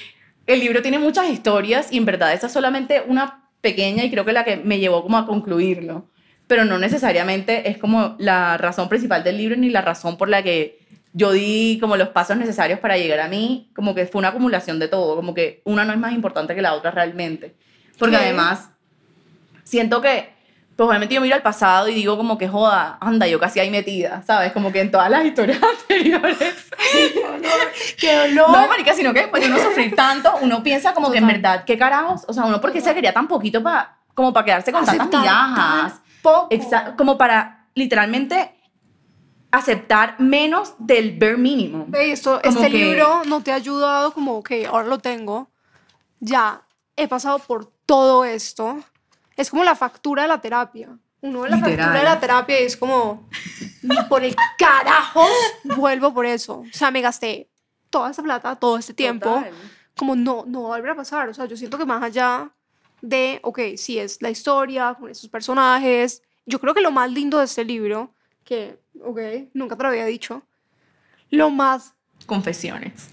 [0.47, 4.25] el libro tiene muchas historias y en verdad esa es solamente una pequeña y creo
[4.25, 6.11] que la que me llevó como a concluirlo.
[6.47, 10.43] Pero no necesariamente es como la razón principal del libro ni la razón por la
[10.43, 10.78] que
[11.19, 14.79] yo di como los pasos necesarios para llegar a mí, como que fue una acumulación
[14.79, 17.57] de todo, como que una no es más importante que la otra realmente.
[17.99, 18.23] Porque ¿Qué?
[18.23, 18.71] además,
[19.65, 20.33] siento que,
[20.77, 23.69] pues obviamente yo miro al pasado y digo como que joda, anda, yo casi ahí
[23.71, 24.53] metida, ¿sabes?
[24.53, 26.67] Como que en todas las historias anteriores.
[27.99, 28.51] ¡Qué dolor!
[28.51, 31.65] No, marica, sino que después de uno sufrir tanto, uno piensa como que en verdad,
[31.65, 32.25] ¿qué carajos?
[32.29, 35.93] O sea, uno porque se quería tan poquito para, como para quedarse con tantas migajas.
[35.95, 36.49] tan poco.
[36.51, 38.55] Exa- como para literalmente
[39.51, 41.87] aceptar menos del bare mínimo.
[41.87, 45.51] Como este que- libro no te ha ayudado como, ok, ahora lo tengo,
[46.21, 46.63] ya
[46.97, 48.79] he pasado por todo esto.
[49.37, 50.91] Es como la factura de la terapia.
[51.21, 51.79] Uno ve la Literal.
[51.79, 53.29] factura de la terapia y es como,
[54.09, 55.27] por el carajo
[55.65, 56.59] vuelvo por eso.
[56.61, 57.49] O sea, me gasté
[57.91, 59.29] toda esa plata, todo este tiempo.
[59.31, 59.53] Total.
[59.97, 61.29] Como no, no va a volver a pasar.
[61.29, 62.51] O sea, yo siento que más allá
[63.01, 66.23] de, ok, sí es la historia con esos personajes.
[66.47, 68.15] Yo creo que lo más lindo de este libro,
[68.49, 69.21] que, ok,
[69.53, 70.43] nunca te lo había dicho,
[71.29, 73.11] lo más Confesiones.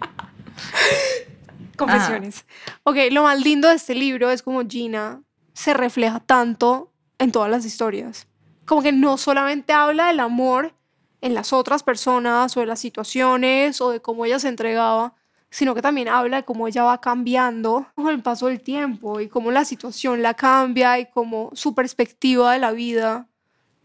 [1.76, 2.46] Confesiones.
[2.84, 5.22] Ok, lo más lindo de este libro es como Gina
[5.54, 8.28] se refleja tanto en todas las historias.
[8.64, 10.72] Como que no solamente habla del amor
[11.20, 15.14] en las otras personas o de las situaciones o de cómo ella se entregaba,
[15.50, 19.28] sino que también habla de cómo ella va cambiando con el paso del tiempo y
[19.28, 23.26] cómo la situación la cambia y cómo su perspectiva de la vida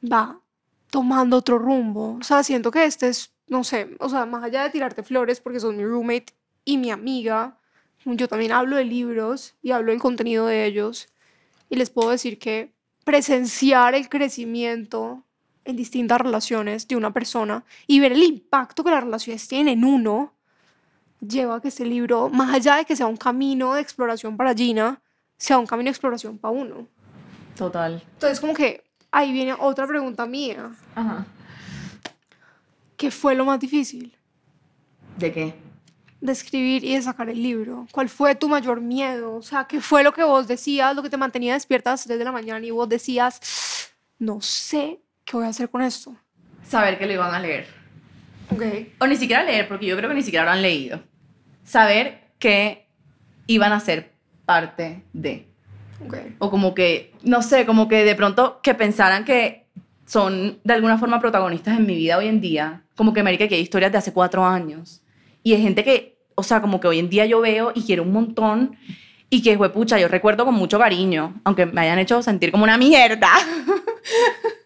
[0.04, 0.40] va
[0.90, 2.18] tomando otro rumbo.
[2.20, 5.40] O sea, siento que este es, no sé, o sea, más allá de tirarte flores
[5.40, 6.34] porque son mi roommate
[6.66, 7.58] y mi amiga,
[8.06, 11.08] yo también hablo de libros y hablo del contenido de ellos
[11.70, 12.74] y les puedo decir que
[13.04, 15.24] presenciar el crecimiento
[15.66, 19.86] en distintas relaciones de una persona y ver el impacto que las relaciones tienen en
[19.86, 20.34] uno
[21.20, 24.54] lleva a que este libro, más allá de que sea un camino de exploración para
[24.54, 25.02] Gina,
[25.38, 26.88] sea un camino de exploración para uno.
[27.56, 28.02] Total.
[28.14, 30.72] Entonces, como que ahí viene otra pregunta mía.
[30.96, 31.26] Ajá.
[32.98, 34.14] ¿Qué fue lo más difícil
[35.18, 35.56] ¿De qué?
[36.22, 37.88] de escribir y de sacar el libro?
[37.92, 39.36] ¿Cuál fue tu mayor miedo?
[39.36, 42.04] O sea, ¿qué fue lo que vos decías, lo que te mantenía despierta a las
[42.04, 46.16] 3 de la mañana y vos decías, no sé qué voy a hacer con esto?
[46.64, 47.68] Saber que lo iban a leer.
[48.52, 48.64] Ok.
[49.00, 51.02] O ni siquiera leer, porque yo creo que ni siquiera lo han leído.
[51.64, 52.90] Saber que
[53.48, 54.14] iban a ser
[54.46, 55.48] parte de.
[56.06, 56.18] Ok.
[56.40, 59.66] O como que, no sé, como que de pronto que pensaran que
[60.06, 62.84] son de alguna forma protagonistas en mi vida hoy en día.
[62.96, 65.02] Como que, marica, que hay historias de hace cuatro años.
[65.44, 68.04] Y hay gente que, o sea, como que hoy en día yo veo y quiero
[68.04, 68.78] un montón.
[69.30, 72.78] Y que, pucha, yo recuerdo con mucho cariño, aunque me hayan hecho sentir como una
[72.78, 73.30] mierda.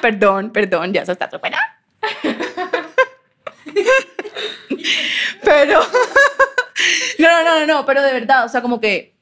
[0.00, 1.62] perdón, perdón, ya eso está superado.
[5.44, 5.80] pero,
[7.18, 9.14] no, no, no, no, pero de verdad, o sea, como que,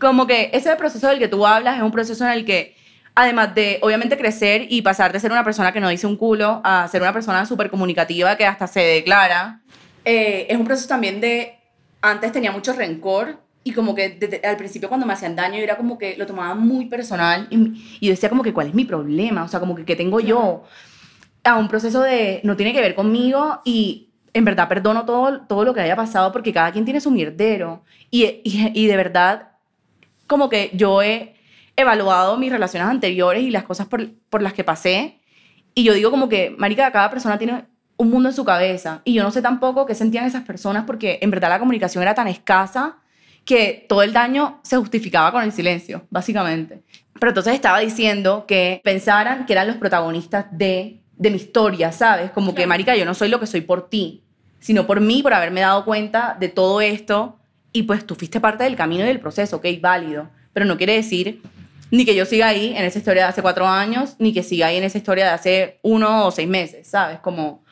[0.00, 2.74] como que ese proceso del que tú hablas es un proceso en el que,
[3.14, 6.60] además de, obviamente, crecer y pasar de ser una persona que no dice un culo
[6.64, 9.60] a ser una persona súper comunicativa que hasta se declara,
[10.04, 11.54] eh, es un proceso también de,
[12.00, 15.64] antes tenía mucho rencor y como que desde- al principio cuando me hacían daño yo
[15.64, 18.86] era como que lo tomaba muy personal y, y decía como que cuál es mi
[18.86, 20.64] problema, o sea, como que qué tengo yo,
[21.44, 25.64] a un proceso de no tiene que ver conmigo y en verdad perdono todo, todo
[25.64, 29.49] lo que haya pasado porque cada quien tiene su mierdero y, y, y de verdad
[30.30, 31.34] como que yo he
[31.74, 35.18] evaluado mis relaciones anteriores y las cosas por, por las que pasé
[35.74, 37.64] y yo digo como que, marica, cada persona tiene
[37.96, 41.18] un mundo en su cabeza y yo no sé tampoco qué sentían esas personas porque
[41.20, 42.98] en verdad la comunicación era tan escasa
[43.44, 46.84] que todo el daño se justificaba con el silencio, básicamente.
[47.14, 52.30] Pero entonces estaba diciendo que pensaran que eran los protagonistas de, de mi historia, ¿sabes?
[52.30, 54.22] Como que, marica, yo no soy lo que soy por ti,
[54.60, 57.39] sino por mí, por haberme dado cuenta de todo esto
[57.72, 60.28] y pues tú fuiste parte del camino y del proceso, ok, válido.
[60.52, 61.40] Pero no quiere decir
[61.90, 64.68] ni que yo siga ahí en esa historia de hace cuatro años, ni que siga
[64.68, 67.18] ahí en esa historia de hace uno o seis meses, ¿sabes?
[67.20, 67.64] Como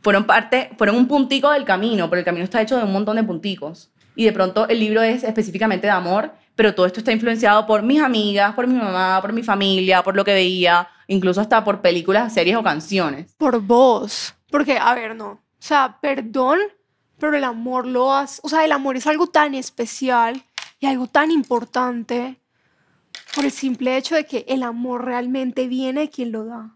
[0.00, 3.16] fueron parte, fueron un puntico del camino, pero el camino está hecho de un montón
[3.16, 3.90] de punticos.
[4.14, 7.82] Y de pronto el libro es específicamente de amor, pero todo esto está influenciado por
[7.82, 11.82] mis amigas, por mi mamá, por mi familia, por lo que veía, incluso hasta por
[11.82, 13.34] películas, series o canciones.
[13.36, 14.34] Por vos.
[14.50, 15.32] Porque, a ver, no.
[15.32, 16.60] O sea, perdón,
[17.18, 18.40] pero el amor lo hace.
[18.44, 20.44] O sea, el amor es algo tan especial
[20.80, 22.40] y algo tan importante
[23.34, 26.72] por el simple hecho de que el amor realmente viene de quien lo da.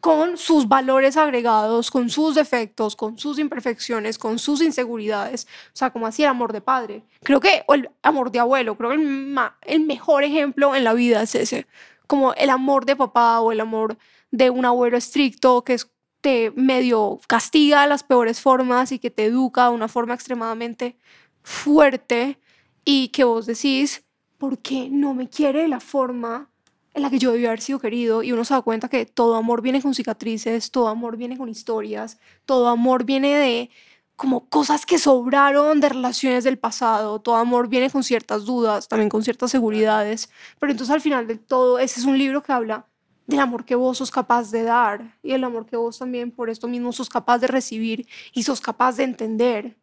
[0.00, 5.46] Con sus valores agregados, con sus defectos, con sus imperfecciones, con sus inseguridades.
[5.66, 7.04] O sea, como así el amor de padre.
[7.22, 9.36] Creo que, o el amor de abuelo, creo que el,
[9.66, 11.66] el mejor ejemplo en la vida es ese.
[12.06, 13.98] Como el amor de papá o el amor
[14.30, 19.10] de un abuelo estricto que es- te medio castiga de las peores formas y que
[19.10, 20.96] te educa de una forma extremadamente
[21.42, 22.38] fuerte
[22.84, 24.04] y que vos decís,
[24.38, 26.50] ¿por qué no me quiere de la forma
[26.92, 28.22] en la que yo debía haber sido querido?
[28.22, 31.48] Y uno se da cuenta que todo amor viene con cicatrices, todo amor viene con
[31.48, 33.70] historias, todo amor viene de
[34.16, 39.08] como cosas que sobraron de relaciones del pasado, todo amor viene con ciertas dudas, también
[39.08, 42.86] con ciertas seguridades, pero entonces al final de todo, ese es un libro que habla
[43.30, 46.50] del amor que vos sos capaz de dar y el amor que vos también por
[46.50, 49.76] esto mismo sos capaz de recibir y sos capaz de entender.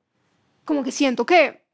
[0.65, 1.65] Como que siento que,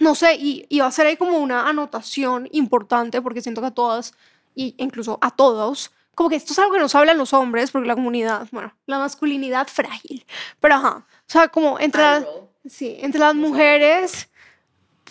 [0.00, 3.68] no sé, y, y va a ser ahí como una anotación importante porque siento que
[3.68, 4.14] a todas,
[4.54, 7.86] y incluso a todos, como que esto es algo que nos hablan los hombres porque
[7.86, 10.24] la comunidad, bueno, la masculinidad frágil,
[10.58, 12.24] pero ajá, o sea, como entre, las,
[12.66, 14.28] sí, entre las mujeres,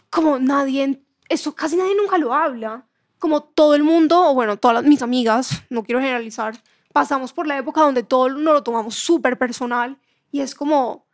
[0.09, 2.87] como nadie, eso casi nadie nunca lo habla
[3.19, 6.55] como todo el mundo, o bueno, todas las, mis amigas, no quiero generalizar,
[6.93, 9.97] pasamos por la época donde todo nos lo tomamos súper personal
[10.31, 11.05] y es como,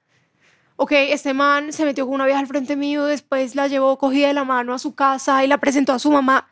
[0.76, 4.28] ok, este man se metió con una vieja al frente mío, después la llevó cogida
[4.28, 6.48] de la mano a su casa y la presentó a su mamá.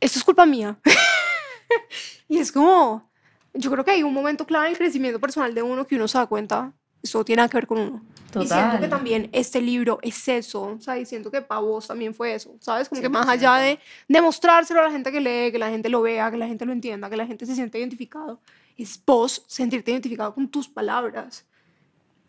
[0.00, 0.78] Esto es culpa mía.
[2.28, 3.10] y es como,
[3.54, 6.08] yo creo que hay un momento clave en el crecimiento personal de uno que uno
[6.08, 6.72] se da cuenta,
[7.06, 8.02] eso tiene que ver con uno.
[8.40, 11.86] Y siento que también este libro es eso, o sea, y siento que para vos
[11.86, 12.88] también fue eso, ¿sabes?
[12.88, 16.02] Como que más allá de demostrárselo a la gente que lee, que la gente lo
[16.02, 18.40] vea, que la gente lo entienda, que la gente se siente identificado,
[18.76, 21.46] es vos sentirte identificado con tus palabras.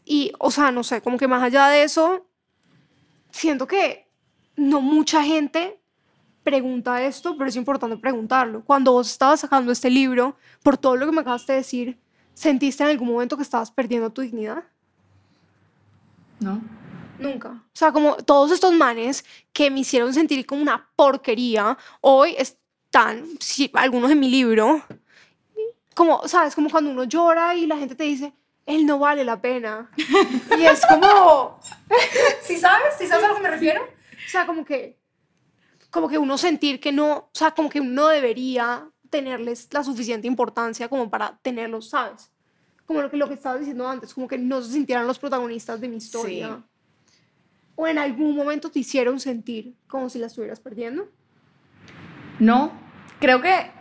[0.05, 2.25] Y, o sea, no sé, como que más allá de eso,
[3.29, 4.07] siento que
[4.55, 5.81] no mucha gente
[6.43, 8.63] pregunta esto, pero es importante preguntarlo.
[8.63, 11.99] Cuando vos estabas sacando este libro, por todo lo que me acabaste de decir,
[12.37, 14.63] ¿sentiste en algún momento que estabas perdiendo tu dignidad?
[16.39, 16.61] ¿No?
[17.17, 17.49] Nunca.
[17.49, 23.25] O sea, como todos estos manes que me hicieron sentir como una porquería, hoy están,
[23.39, 24.83] sí, algunos en mi libro,
[25.95, 26.53] como, ¿sabes?
[26.53, 28.31] Como cuando uno llora y la gente te dice,
[28.67, 29.89] él no vale la pena.
[30.59, 31.59] y es como,
[32.43, 32.93] ¿sí sabes?
[32.99, 33.81] ¿Sí sabes a lo que me refiero?
[33.83, 34.99] O sea, como que,
[35.89, 40.27] como que uno sentir que no, o sea, como que uno debería tenerles la suficiente
[40.27, 42.31] importancia como para tenerlos, ¿sabes?
[42.87, 45.79] como lo que, lo que estabas diciendo antes, como que no se sintieran los protagonistas
[45.81, 46.63] de mi historia.
[47.75, 51.05] ¿O en algún momento te hicieron sentir como si la estuvieras perdiendo?
[52.39, 52.71] No,
[53.19, 53.71] creo que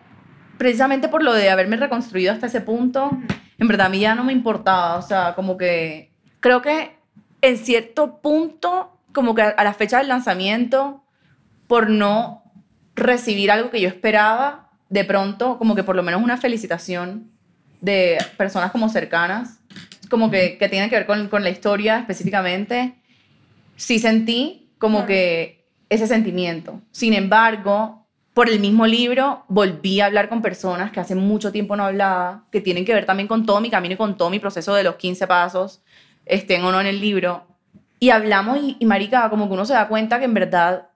[0.59, 3.11] precisamente por lo de haberme reconstruido hasta ese punto,
[3.59, 6.99] en verdad a mí ya no me importaba, o sea, como que creo que
[7.43, 11.05] en cierto punto, como que a la fecha del lanzamiento,
[11.69, 12.43] por no
[12.97, 17.31] recibir algo que yo esperaba, de pronto, como que por lo menos una felicitación
[17.81, 19.61] de personas como cercanas,
[20.09, 22.95] como que, que tienen que ver con, con, la historia específicamente,
[23.77, 26.81] sí sentí como que ese sentimiento.
[26.93, 31.75] Sin embargo, por el mismo libro, volví a hablar con personas que hace mucho tiempo
[31.77, 34.39] no hablaba, que tienen que ver también con todo mi camino y con todo mi
[34.39, 35.83] proceso de los 15 pasos,
[36.25, 37.47] estén o no en el libro.
[37.99, 40.89] Y hablamos y, y marica, como que uno se da cuenta que en verdad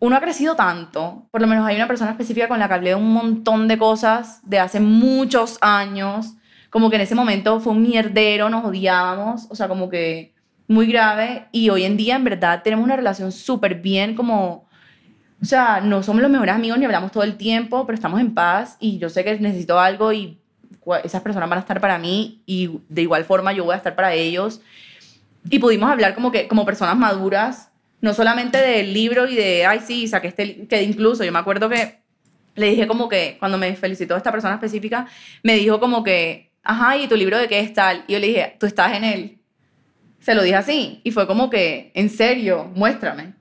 [0.00, 2.90] uno ha crecido tanto, por lo menos hay una persona específica con la que hablé
[2.90, 6.34] de un montón de cosas de hace muchos años,
[6.70, 10.34] como que en ese momento fue un mierdero, nos odiábamos, o sea, como que
[10.68, 14.68] muy grave, y hoy en día en verdad tenemos una relación súper bien, como,
[15.40, 18.34] o sea, no somos los mejores amigos ni hablamos todo el tiempo, pero estamos en
[18.34, 20.38] paz y yo sé que necesito algo y
[21.04, 23.94] esas personas van a estar para mí y de igual forma yo voy a estar
[23.94, 24.60] para ellos.
[25.50, 27.67] Y pudimos hablar como que como personas maduras
[28.00, 31.68] no solamente del libro y de, ay, sí, saqué este, que incluso yo me acuerdo
[31.68, 31.98] que
[32.54, 35.06] le dije como que, cuando me felicitó esta persona específica,
[35.42, 38.04] me dijo como que, ajá, ¿y tu libro de qué es tal?
[38.08, 39.38] Y yo le dije, tú estás en él.
[40.20, 43.34] Se lo dije así, y fue como que, en serio, muéstrame.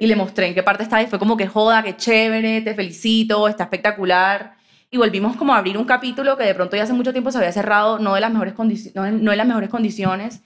[0.00, 2.74] Y le mostré en qué parte está, y fue como que, joda, qué chévere, te
[2.74, 4.56] felicito, está espectacular.
[4.90, 7.38] Y volvimos como a abrir un capítulo que de pronto ya hace mucho tiempo se
[7.38, 8.54] había cerrado, no de las mejores,
[8.94, 10.42] no, no en las mejores condiciones.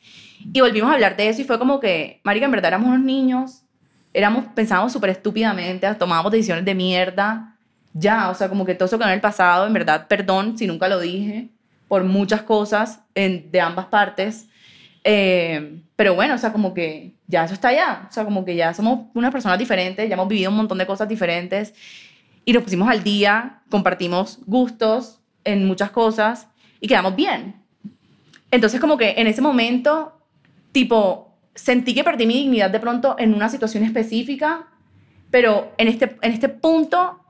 [0.53, 3.01] Y volvimos a hablar de eso y fue como que, marica, en verdad éramos unos
[3.01, 3.63] niños,
[4.13, 7.57] éramos, pensábamos súper estúpidamente, tomábamos decisiones de mierda,
[7.93, 10.67] ya, o sea, como que todo eso que en el pasado, en verdad, perdón si
[10.67, 11.49] nunca lo dije,
[11.89, 14.49] por muchas cosas en, de ambas partes,
[15.05, 18.55] eh, pero bueno, o sea, como que ya eso está allá, o sea, como que
[18.55, 21.75] ya somos unas personas diferentes, ya hemos vivido un montón de cosas diferentes
[22.45, 26.49] y nos pusimos al día, compartimos gustos en muchas cosas
[26.81, 27.57] y quedamos bien.
[28.51, 30.18] Entonces, como que en ese momento
[30.73, 34.69] tipo, sentí que perdí mi dignidad de pronto en una situación específica,
[35.31, 37.21] pero en este, en este punto,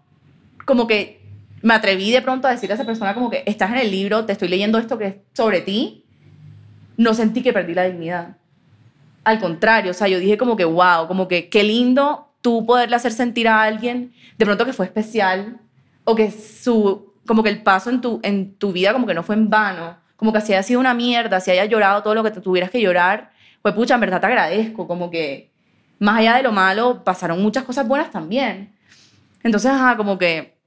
[0.64, 1.18] como que
[1.62, 4.24] me atreví de pronto a decirle a esa persona como que estás en el libro,
[4.24, 6.05] te estoy leyendo esto que es sobre ti,
[6.97, 8.36] no sentí que perdí la dignidad.
[9.24, 12.97] Al contrario, o sea, yo dije como que, wow, como que qué lindo tú poderle
[12.97, 15.61] hacer sentir a alguien de pronto que fue especial
[16.05, 19.22] o que su, como que el paso en tu, en tu vida como que no
[19.22, 22.25] fue en vano, como que si haya sido una mierda, si haya llorado todo lo
[22.25, 23.31] que te tuvieras que llorar,
[23.62, 25.53] pues pucha, en verdad te agradezco, como que
[26.01, 28.75] más allá de lo malo, pasaron muchas cosas buenas también.
[29.45, 30.59] Entonces, ajá, como que,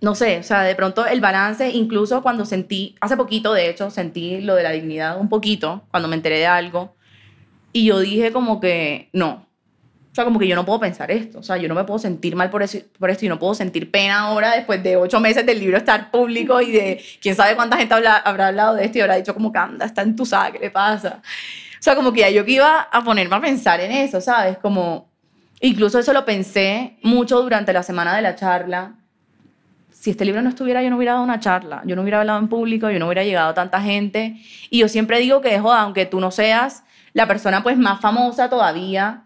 [0.00, 3.88] no sé, o sea, de pronto el balance, incluso cuando sentí, hace poquito de hecho,
[3.90, 6.96] sentí lo de la dignidad un poquito, cuando me enteré de algo,
[7.72, 9.45] y yo dije como que, no,
[10.16, 12.34] sea, como que yo no puedo pensar esto, o sea, yo no me puedo sentir
[12.34, 15.44] mal por, eso, por esto y no puedo sentir pena ahora después de ocho meses
[15.44, 18.98] del libro estar público y de quién sabe cuánta gente habla- habrá hablado de esto
[18.98, 21.20] y habrá dicho como que anda, está en tu saga, ¿qué pasa?
[21.78, 24.58] O sea, como que ya yo que iba a ponerme a pensar en eso, ¿sabes?
[24.58, 25.08] Como,
[25.60, 28.94] incluso eso lo pensé mucho durante la semana de la charla.
[29.90, 32.38] Si este libro no estuviera, yo no hubiera dado una charla, yo no hubiera hablado
[32.38, 34.36] en público, yo no hubiera llegado a tanta gente.
[34.70, 38.48] Y yo siempre digo que, joda, aunque tú no seas la persona pues más famosa
[38.48, 39.25] todavía,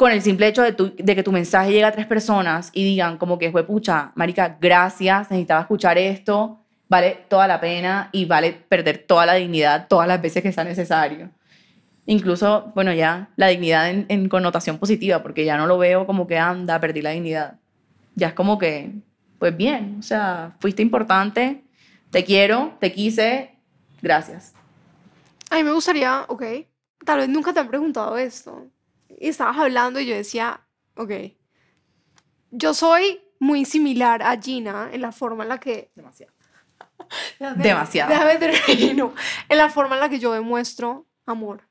[0.00, 2.82] con el simple hecho de, tu- de que tu mensaje llegue a tres personas y
[2.84, 8.24] digan como que fue pucha, marica, gracias, necesitaba escuchar esto, vale toda la pena y
[8.24, 11.28] vale perder toda la dignidad todas las veces que sea necesario.
[12.06, 16.26] Incluso, bueno, ya la dignidad en, en connotación positiva, porque ya no lo veo como
[16.26, 17.58] que anda, perdí la dignidad.
[18.14, 18.92] Ya es como que,
[19.38, 21.62] pues bien, o sea, fuiste importante,
[22.10, 23.50] te quiero, te quise,
[24.00, 24.54] gracias.
[25.50, 26.42] A mí me gustaría, ok,
[27.04, 28.66] tal vez nunca te han preguntado esto.
[29.20, 30.62] Y estabas hablando y yo decía,
[30.96, 31.12] ok,
[32.50, 35.92] yo soy muy similar a Gina en la forma en la que...
[35.94, 36.32] Demasiado.
[37.38, 38.10] Déjame- Demasiado.
[38.10, 39.14] Déjame termino.
[39.48, 41.62] En la forma en la que yo demuestro amor.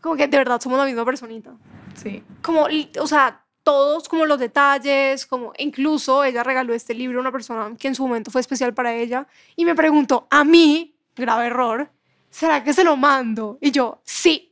[0.00, 1.52] Como que de verdad somos la misma personita.
[1.94, 2.22] Sí.
[2.40, 2.66] Como,
[3.00, 7.74] o sea, todos como los detalles, como incluso ella regaló este libro a una persona
[7.78, 9.26] que en su momento fue especial para ella
[9.56, 11.90] y me preguntó, a mí, grave error,
[12.30, 13.58] ¿será que se lo mando?
[13.60, 14.47] Y yo, sí.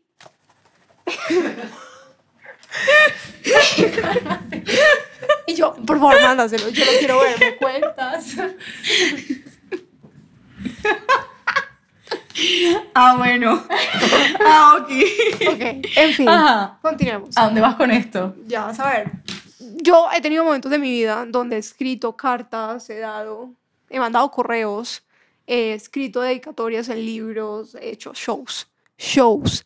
[5.46, 8.34] Y yo, por favor, mándaselo, yo lo quiero ver, me cuentas.
[12.94, 13.62] Ah, bueno.
[14.46, 14.90] ah, ok.
[15.48, 15.61] ok,
[15.96, 16.78] en fin, Ajá.
[16.82, 17.30] continuemos.
[17.36, 18.34] ¿A dónde vas con esto?
[18.46, 19.11] Ya vas a ver.
[19.59, 23.50] Yo he tenido momentos de mi vida donde he escrito cartas, he dado,
[23.88, 25.02] he mandado correos,
[25.46, 28.68] he escrito dedicatorias en libros, he hecho shows.
[28.98, 29.64] Shows.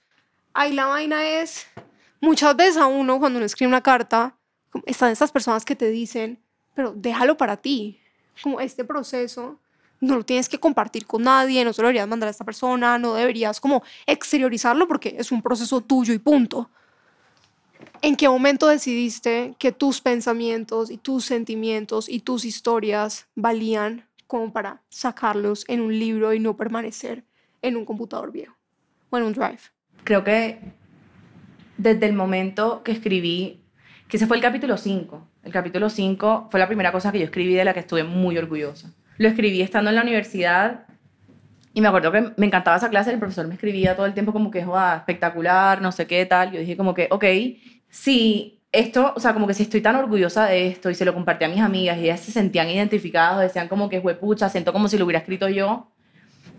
[0.53, 1.67] Ahí la vaina es,
[2.21, 4.37] muchas veces a uno cuando uno escribe una carta,
[4.85, 6.41] están estas personas que te dicen,
[6.75, 8.01] pero déjalo para ti.
[8.43, 9.59] Como este proceso
[10.01, 12.99] no lo tienes que compartir con nadie, no se lo deberías mandar a esta persona,
[12.99, 16.71] no deberías como exteriorizarlo porque es un proceso tuyo y punto.
[18.03, 24.53] ¿En qué momento decidiste que tus pensamientos y tus sentimientos y tus historias valían como
[24.53, 27.25] para sacarlos en un libro y no permanecer
[27.63, 28.57] en un computador viejo
[29.11, 29.61] o en un drive?
[30.05, 30.59] Creo que
[31.77, 33.63] desde el momento que escribí,
[34.09, 35.29] que ese fue el capítulo 5.
[35.45, 38.37] El capítulo 5 fue la primera cosa que yo escribí de la que estuve muy
[38.37, 38.93] orgullosa.
[39.17, 40.87] Lo escribí estando en la universidad
[41.73, 44.33] y me acuerdo que me encantaba esa clase, el profesor me escribía todo el tiempo
[44.33, 46.53] como que, joda, espectacular, no sé qué tal.
[46.53, 47.25] Yo dije como que, ok,
[47.89, 51.15] si esto, o sea, como que si estoy tan orgullosa de esto y se lo
[51.15, 54.89] compartí a mis amigas y ellas se sentían identificadas, decían como que, pucha, siento como
[54.89, 55.89] si lo hubiera escrito yo.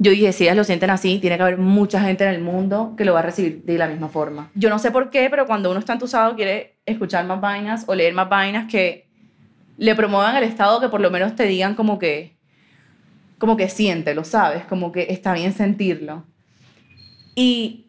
[0.01, 2.95] Yo dije, si ellas lo sienten así, tiene que haber mucha gente en el mundo
[2.97, 4.49] que lo va a recibir de la misma forma.
[4.55, 7.93] Yo no sé por qué, pero cuando uno está entusado quiere escuchar más vainas o
[7.93, 9.07] leer más vainas que
[9.77, 12.35] le promuevan el estado, que por lo menos te digan como que,
[13.37, 14.63] como que siéntelo, ¿sabes?
[14.65, 16.25] Como que está bien sentirlo.
[17.35, 17.85] Y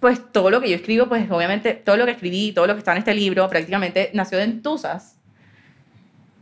[0.00, 2.80] pues todo lo que yo escribo, pues obviamente todo lo que escribí, todo lo que
[2.80, 5.16] está en este libro, prácticamente nació de entusas.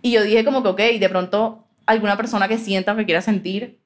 [0.01, 3.80] Y yo dije como que, ok, de pronto alguna persona que sienta que quiera sentir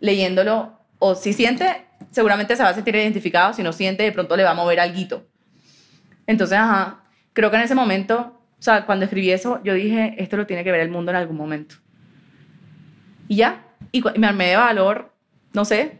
[0.00, 4.36] leyéndolo, o si siente, seguramente se va a sentir identificado, si no siente, de pronto
[4.36, 5.24] le va a mover algo.
[6.26, 10.36] Entonces, ajá, creo que en ese momento, o sea, cuando escribí eso, yo dije, esto
[10.36, 11.76] lo tiene que ver el mundo en algún momento.
[13.28, 15.14] Y ya, y y me armé de valor,
[15.52, 15.98] no sé,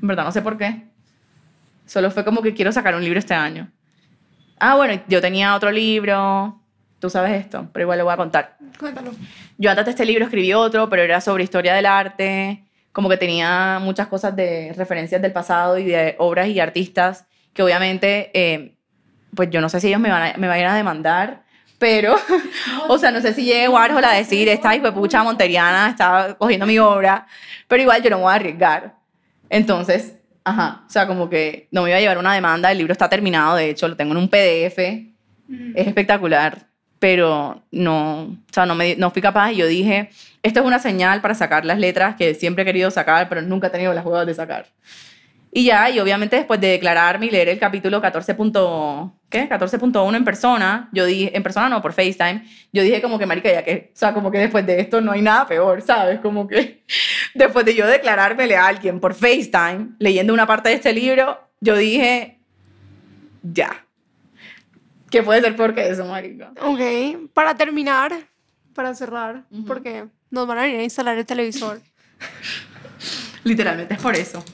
[0.00, 0.88] en verdad no sé por qué.
[1.86, 3.70] Solo fue como que quiero sacar un libro este año.
[4.58, 6.60] Ah, bueno, yo tenía otro libro,
[6.98, 8.56] tú sabes esto, pero igual lo voy a contar.
[8.78, 9.12] Cuéntalo.
[9.56, 13.16] Yo antes de este libro escribí otro, pero era sobre historia del arte, como que
[13.16, 18.74] tenía muchas cosas de referencias del pasado y de obras y artistas que obviamente, eh,
[19.34, 21.42] pues yo no sé si ellos me van a, me vayan a demandar,
[21.78, 22.16] pero,
[22.88, 26.78] o sea, no sé si llegue Warhol a decir, esta pucha monteriana está cogiendo mi
[26.78, 27.26] obra,
[27.66, 28.94] pero igual yo no me voy a arriesgar.
[29.50, 30.14] Entonces,
[30.44, 33.08] ajá, o sea, como que no me iba a llevar una demanda, el libro está
[33.08, 36.66] terminado, de hecho, lo tengo en un PDF, es espectacular,
[36.98, 40.10] pero no, o sea, no, me, no fui capaz y yo dije,
[40.42, 43.68] esto es una señal para sacar las letras que siempre he querido sacar, pero nunca
[43.68, 44.66] he tenido las huevas de sacar.
[45.50, 48.34] Y ya, y obviamente después de declararme y leer el capítulo 14.
[48.34, 49.48] punto- ¿qué?
[49.48, 53.50] 14.1 en persona, yo dije, en persona no, por FaceTime, yo dije como que, marica,
[53.50, 56.20] ya que, o sea, como que después de esto no hay nada peor, ¿sabes?
[56.20, 56.82] Como que
[57.34, 61.76] después de yo declarármele a alguien por FaceTime, leyendo una parte de este libro, yo
[61.76, 62.38] dije,
[63.42, 63.84] ya,
[65.10, 66.52] ¿Qué puede ser peor que eso, marica?
[66.62, 68.12] Ok, para terminar,
[68.74, 69.64] para cerrar, Ujú.
[69.64, 71.80] porque nos van a venir a instalar el televisor.
[73.44, 74.44] Literalmente es por eso.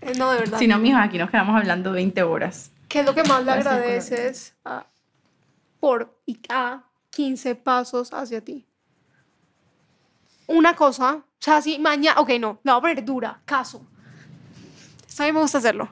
[0.00, 0.58] Eh, No, de verdad.
[0.58, 2.70] Si no, mija, aquí nos quedamos hablando 20 horas.
[2.88, 4.86] ¿Qué es lo que más le agradeces a,
[5.80, 8.64] por y a 15 pasos hacia ti?
[10.46, 13.84] Una cosa, o sea, si mañana, ok, no, la voy a poner dura, caso.
[15.08, 15.88] Esta me gusta hacerlo.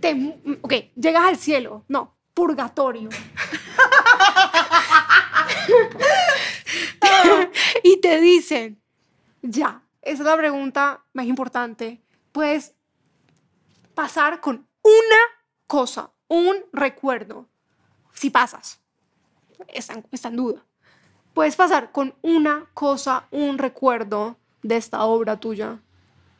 [0.00, 3.08] Te, ok, llegas al cielo, no, purgatorio.
[7.82, 8.80] y te dicen,
[9.42, 12.02] ya, esa es la pregunta más importante.
[12.32, 12.74] Puedes
[13.94, 15.20] pasar con una
[15.66, 17.48] cosa, un recuerdo.
[18.12, 18.80] Si pasas,
[19.68, 20.64] está en, está en duda.
[21.34, 25.80] Puedes pasar con una cosa, un recuerdo de esta obra tuya,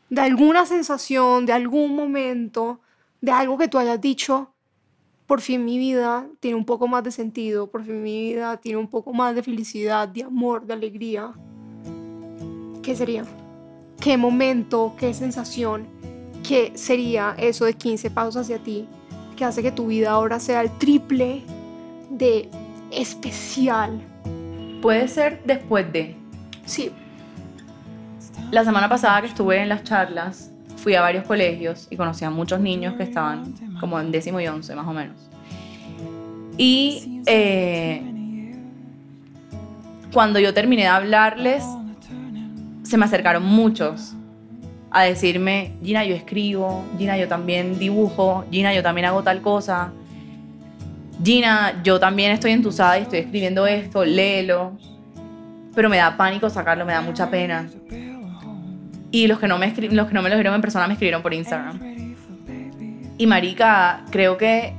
[0.09, 2.81] de alguna sensación, de algún momento,
[3.21, 4.53] de algo que tú hayas dicho,
[5.31, 8.77] por fin mi vida tiene un poco más de sentido, por fin mi vida tiene
[8.77, 11.31] un poco más de felicidad, de amor, de alegría.
[12.83, 13.23] ¿Qué sería?
[14.01, 15.87] ¿Qué momento, qué sensación,
[16.45, 18.89] qué sería eso de 15 pasos hacia ti
[19.37, 21.43] que hace que tu vida ahora sea el triple
[22.09, 22.49] de
[22.91, 24.01] especial?
[24.81, 26.17] Puede ser después de.
[26.65, 26.91] Sí,
[28.51, 32.29] La semana pasada que estuve en las charlas, fui a varios colegios y conocí a
[32.29, 35.17] muchos niños que estaban como en décimo y once, más o menos.
[36.57, 38.01] Y eh,
[40.13, 41.65] cuando yo terminé de hablarles,
[42.83, 44.13] se me acercaron muchos
[44.91, 49.91] a decirme, Gina, yo escribo, Gina, yo también dibujo, Gina, yo también hago tal cosa,
[51.23, 54.77] Gina, yo también estoy entusada y estoy escribiendo esto, léelo,
[55.73, 57.69] pero me da pánico sacarlo, me da mucha pena.
[59.11, 61.21] Y los que no me, los que no me lo dijeron en persona me escribieron
[61.21, 62.00] por Instagram.
[63.21, 64.73] Y marica, creo que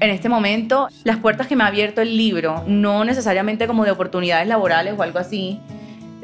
[0.00, 3.92] en este momento las puertas que me ha abierto el libro, no necesariamente como de
[3.92, 5.60] oportunidades laborales o algo así,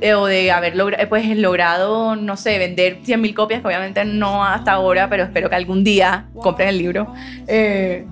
[0.01, 4.05] eh, o de haber logra- eh, pues, logrado, no sé, vender 100.000 copias, que obviamente
[4.05, 7.15] no hasta ahora, pero espero que algún día compren el libro.
[7.47, 8.05] Eh,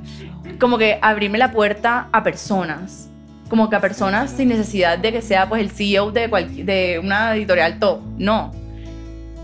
[0.60, 3.08] como que abrirme la puerta a personas,
[3.48, 6.28] como que a personas sin necesidad de que sea pues el CEO de,
[6.64, 8.52] de una editorial top, no.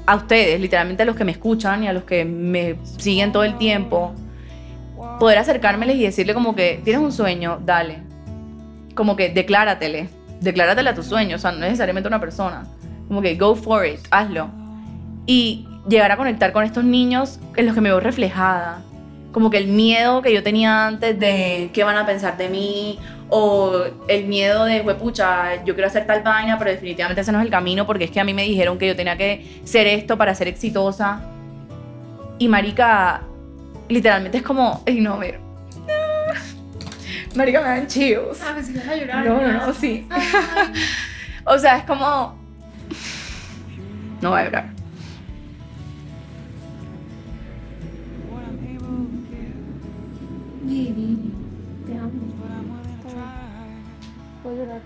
[0.08, 3.44] A ustedes, literalmente a los que me escuchan y a los que me siguen todo
[3.44, 4.14] el tiempo,
[5.20, 7.98] poder acercármeles y decirle como que tienes un sueño, dale.
[8.94, 10.08] Como que decláratele,
[10.40, 12.64] decláratele a tu sueño, o sea, no necesariamente a una persona.
[13.06, 14.48] Como que go for it, hazlo.
[15.26, 18.80] Y llegar a conectar con estos niños en los que me veo reflejada.
[19.30, 22.98] Como que el miedo que yo tenía antes de qué van a pensar de mí,
[23.30, 27.44] o el miedo de, pucha, yo quiero hacer tal vaina, pero definitivamente ese no es
[27.44, 30.16] el camino, porque es que a mí me dijeron que yo tenía que ser esto
[30.16, 31.20] para ser exitosa.
[32.38, 33.22] Y marica,
[33.88, 35.40] literalmente es como, ay no, ver.
[37.34, 38.40] Marica, me dan chills.
[38.42, 39.26] Ah, que ibas a llorar.
[39.26, 40.08] No, no, no, sí.
[41.44, 42.38] o sea, es como...
[44.20, 44.78] No voy a llorar.
[50.66, 51.37] Gigi,
[54.48, 54.80] Puedo llorar.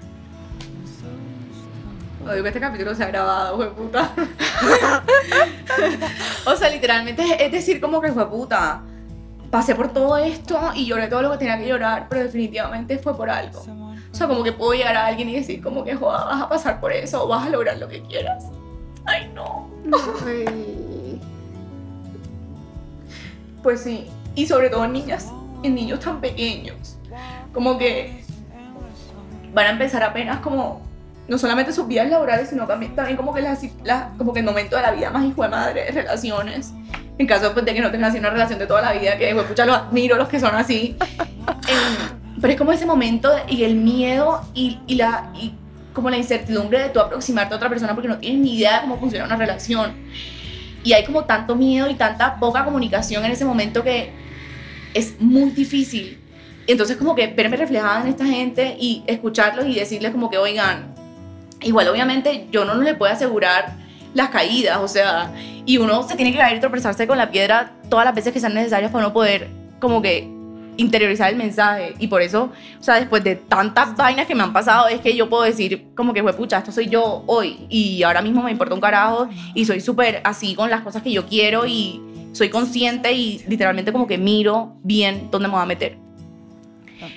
[2.26, 4.12] Odio que este capítulo se ha grabado, fue puta.
[6.46, 8.82] o sea, literalmente es, decir como que fue puta.
[9.52, 13.16] Pasé por todo esto y lloré todo lo que tenía que llorar, pero definitivamente fue
[13.16, 13.60] por algo.
[13.60, 16.48] O sea, como que puedo llegar a alguien y decir como que, joda, vas a
[16.48, 18.46] pasar por eso o vas a lograr lo que quieras.
[19.04, 19.70] Ay, no.
[20.26, 21.20] Ay.
[23.62, 25.30] Pues sí, y sobre todo en niñas,
[25.62, 26.96] en niños tan pequeños,
[27.52, 28.21] como que
[29.54, 30.82] van a empezar apenas como,
[31.28, 34.46] no solamente sus vidas laborales, sino también, también como que las, las- como que el
[34.46, 36.72] momento de la vida más hijo de madre, relaciones,
[37.18, 39.34] en caso pues, de que no tengan así una relación de toda la vida, que
[39.34, 40.96] pucha, los admiro los que son así,
[41.68, 45.30] Em, pero es como ese momento y el miedo y, y la...
[45.34, 45.54] Y,
[45.92, 48.80] como la incertidumbre de tú aproximarte a otra persona porque no tienes ni idea de
[48.80, 49.92] cómo funciona una relación.
[50.82, 54.10] Y hay como tanto miedo y tanta poca comunicación en ese momento que
[54.94, 56.18] es muy difícil.
[56.66, 60.94] Entonces como que verme reflejada en esta gente y escucharlos y decirles como que, oigan,
[61.62, 63.76] igual obviamente yo no les puedo asegurar
[64.14, 65.32] las caídas, o sea,
[65.64, 68.40] y uno se tiene que caer y tropezarse con la piedra todas las veces que
[68.40, 69.48] sean necesarias para no poder
[69.80, 70.28] como que
[70.76, 72.50] interiorizar el mensaje y por eso,
[72.80, 75.88] o sea, después de tantas vainas que me han pasado, es que yo puedo decir
[75.94, 79.28] como que fue pucha, esto soy yo hoy y ahora mismo me importa un carajo
[79.54, 82.00] y soy súper así con las cosas que yo quiero y
[82.32, 86.01] soy consciente y literalmente como que miro bien dónde me voy a meter.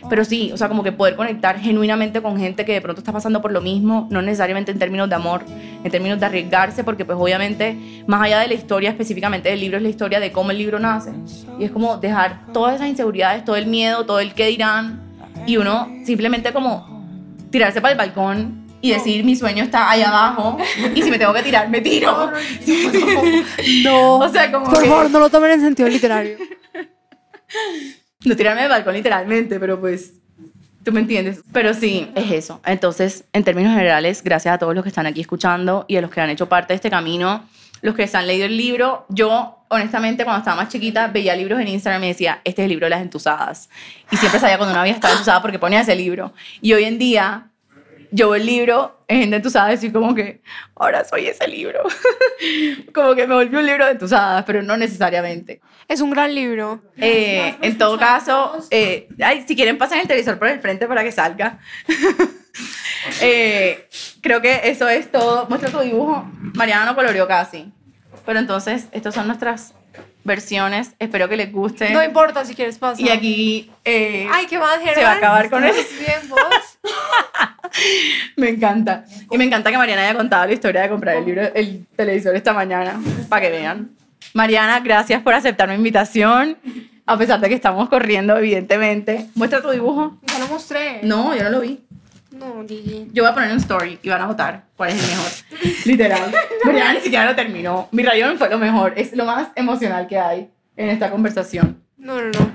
[0.10, 3.12] Pero sí, o sea, como que poder conectar genuinamente con gente que de pronto está
[3.12, 5.44] pasando por lo mismo, no necesariamente en términos de amor,
[5.84, 9.78] en términos de arriesgarse, porque pues obviamente, más allá de la historia específicamente del libro,
[9.78, 11.12] es la historia de cómo el libro nace.
[11.60, 15.02] Y es como dejar todas esas inseguridades, todo el miedo, todo el qué dirán,
[15.48, 17.06] y uno simplemente como
[17.52, 20.58] tirarse para el balcón y decir mi sueño está allá abajo
[20.94, 22.32] y si me tengo que tirar me tiro
[23.84, 24.16] No.
[24.20, 26.38] O sea, como Por que- favor, no lo tomen en sentido literario.
[28.26, 30.14] no tirarme del balcón literalmente pero pues
[30.84, 31.42] tú me entiendes.
[31.52, 32.62] Pero sí es eso.
[32.66, 36.12] Entonces en términos generales gracias a todos los que están aquí escuchando y a los
[36.12, 37.48] que han hecho parte de este camino
[37.82, 41.60] los que se han leído el libro yo honestamente cuando estaba más chiquita veía libros
[41.60, 43.70] en Instagram y me decía este es el libro de las entusadas
[44.12, 46.34] y siempre sabía cuando una había estado entusada porque ponía ese libro.
[46.62, 47.50] Y hoy en día
[48.16, 50.42] yo veo el libro en gente entusada y decir como que
[50.76, 51.82] ahora soy ese libro
[52.94, 56.82] como que me volvió un libro de entusadas pero no necesariamente Es un gran libro.
[56.98, 61.04] eh, en todo caso, eh, ay, si quieren pasen el televisor por el frente para
[61.04, 61.60] que salga.
[63.22, 63.88] Eh,
[64.22, 65.46] creo que eso es todo.
[65.50, 66.26] Muestra tu dibujo.
[66.56, 67.72] Mariana no coloreó casi.
[68.26, 69.76] Pero entonces, estas son nuestras
[70.26, 70.94] versiones.
[71.00, 71.92] Espero que les guste.
[71.92, 73.00] No importa si quieres pasar.
[73.00, 75.80] y aquí eh, Ay, ¿qué más, se va a acabar con eso.
[76.00, 76.40] Bien, vos.
[78.36, 79.06] me encanta.
[79.32, 82.36] Y me encanta que Mariana haya contado la historia de comprar el libro, el televisor
[82.36, 83.00] esta mañana,
[83.30, 83.92] para que vean.
[84.34, 86.58] Mariana, gracias por aceptar mi invitación.
[87.06, 89.28] A pesar de que estamos corriendo, evidentemente.
[89.36, 90.18] Muestra tu dibujo.
[90.24, 91.02] Ya lo mostré.
[91.04, 91.86] No, yo no lo vi.
[92.36, 93.08] No, Gigi.
[93.14, 95.32] Yo voy a poner un story y van a votar cuál es el mejor.
[95.86, 96.34] Literal.
[96.66, 97.88] Mariana ni siquiera lo terminó.
[97.92, 98.94] Mi rayón fue lo mejor.
[98.98, 101.82] Es lo más emocional que hay en esta conversación.
[101.98, 102.52] No, no, no.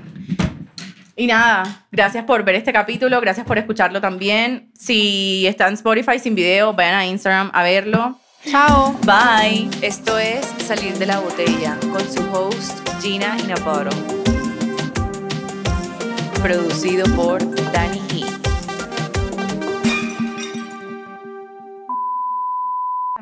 [1.15, 4.71] Y nada, gracias por ver este capítulo, gracias por escucharlo también.
[4.73, 8.19] Si está en Spotify sin video, vayan a Instagram a verlo.
[8.49, 8.95] Chao.
[9.03, 9.69] Bye.
[9.81, 13.91] Esto es Salir de la Botella con su host Gina Inaparo.
[16.41, 17.39] Producido por
[17.71, 18.50] Danny He.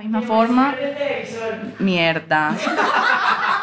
[0.09, 0.75] Misma forma.
[1.79, 2.55] Mierda.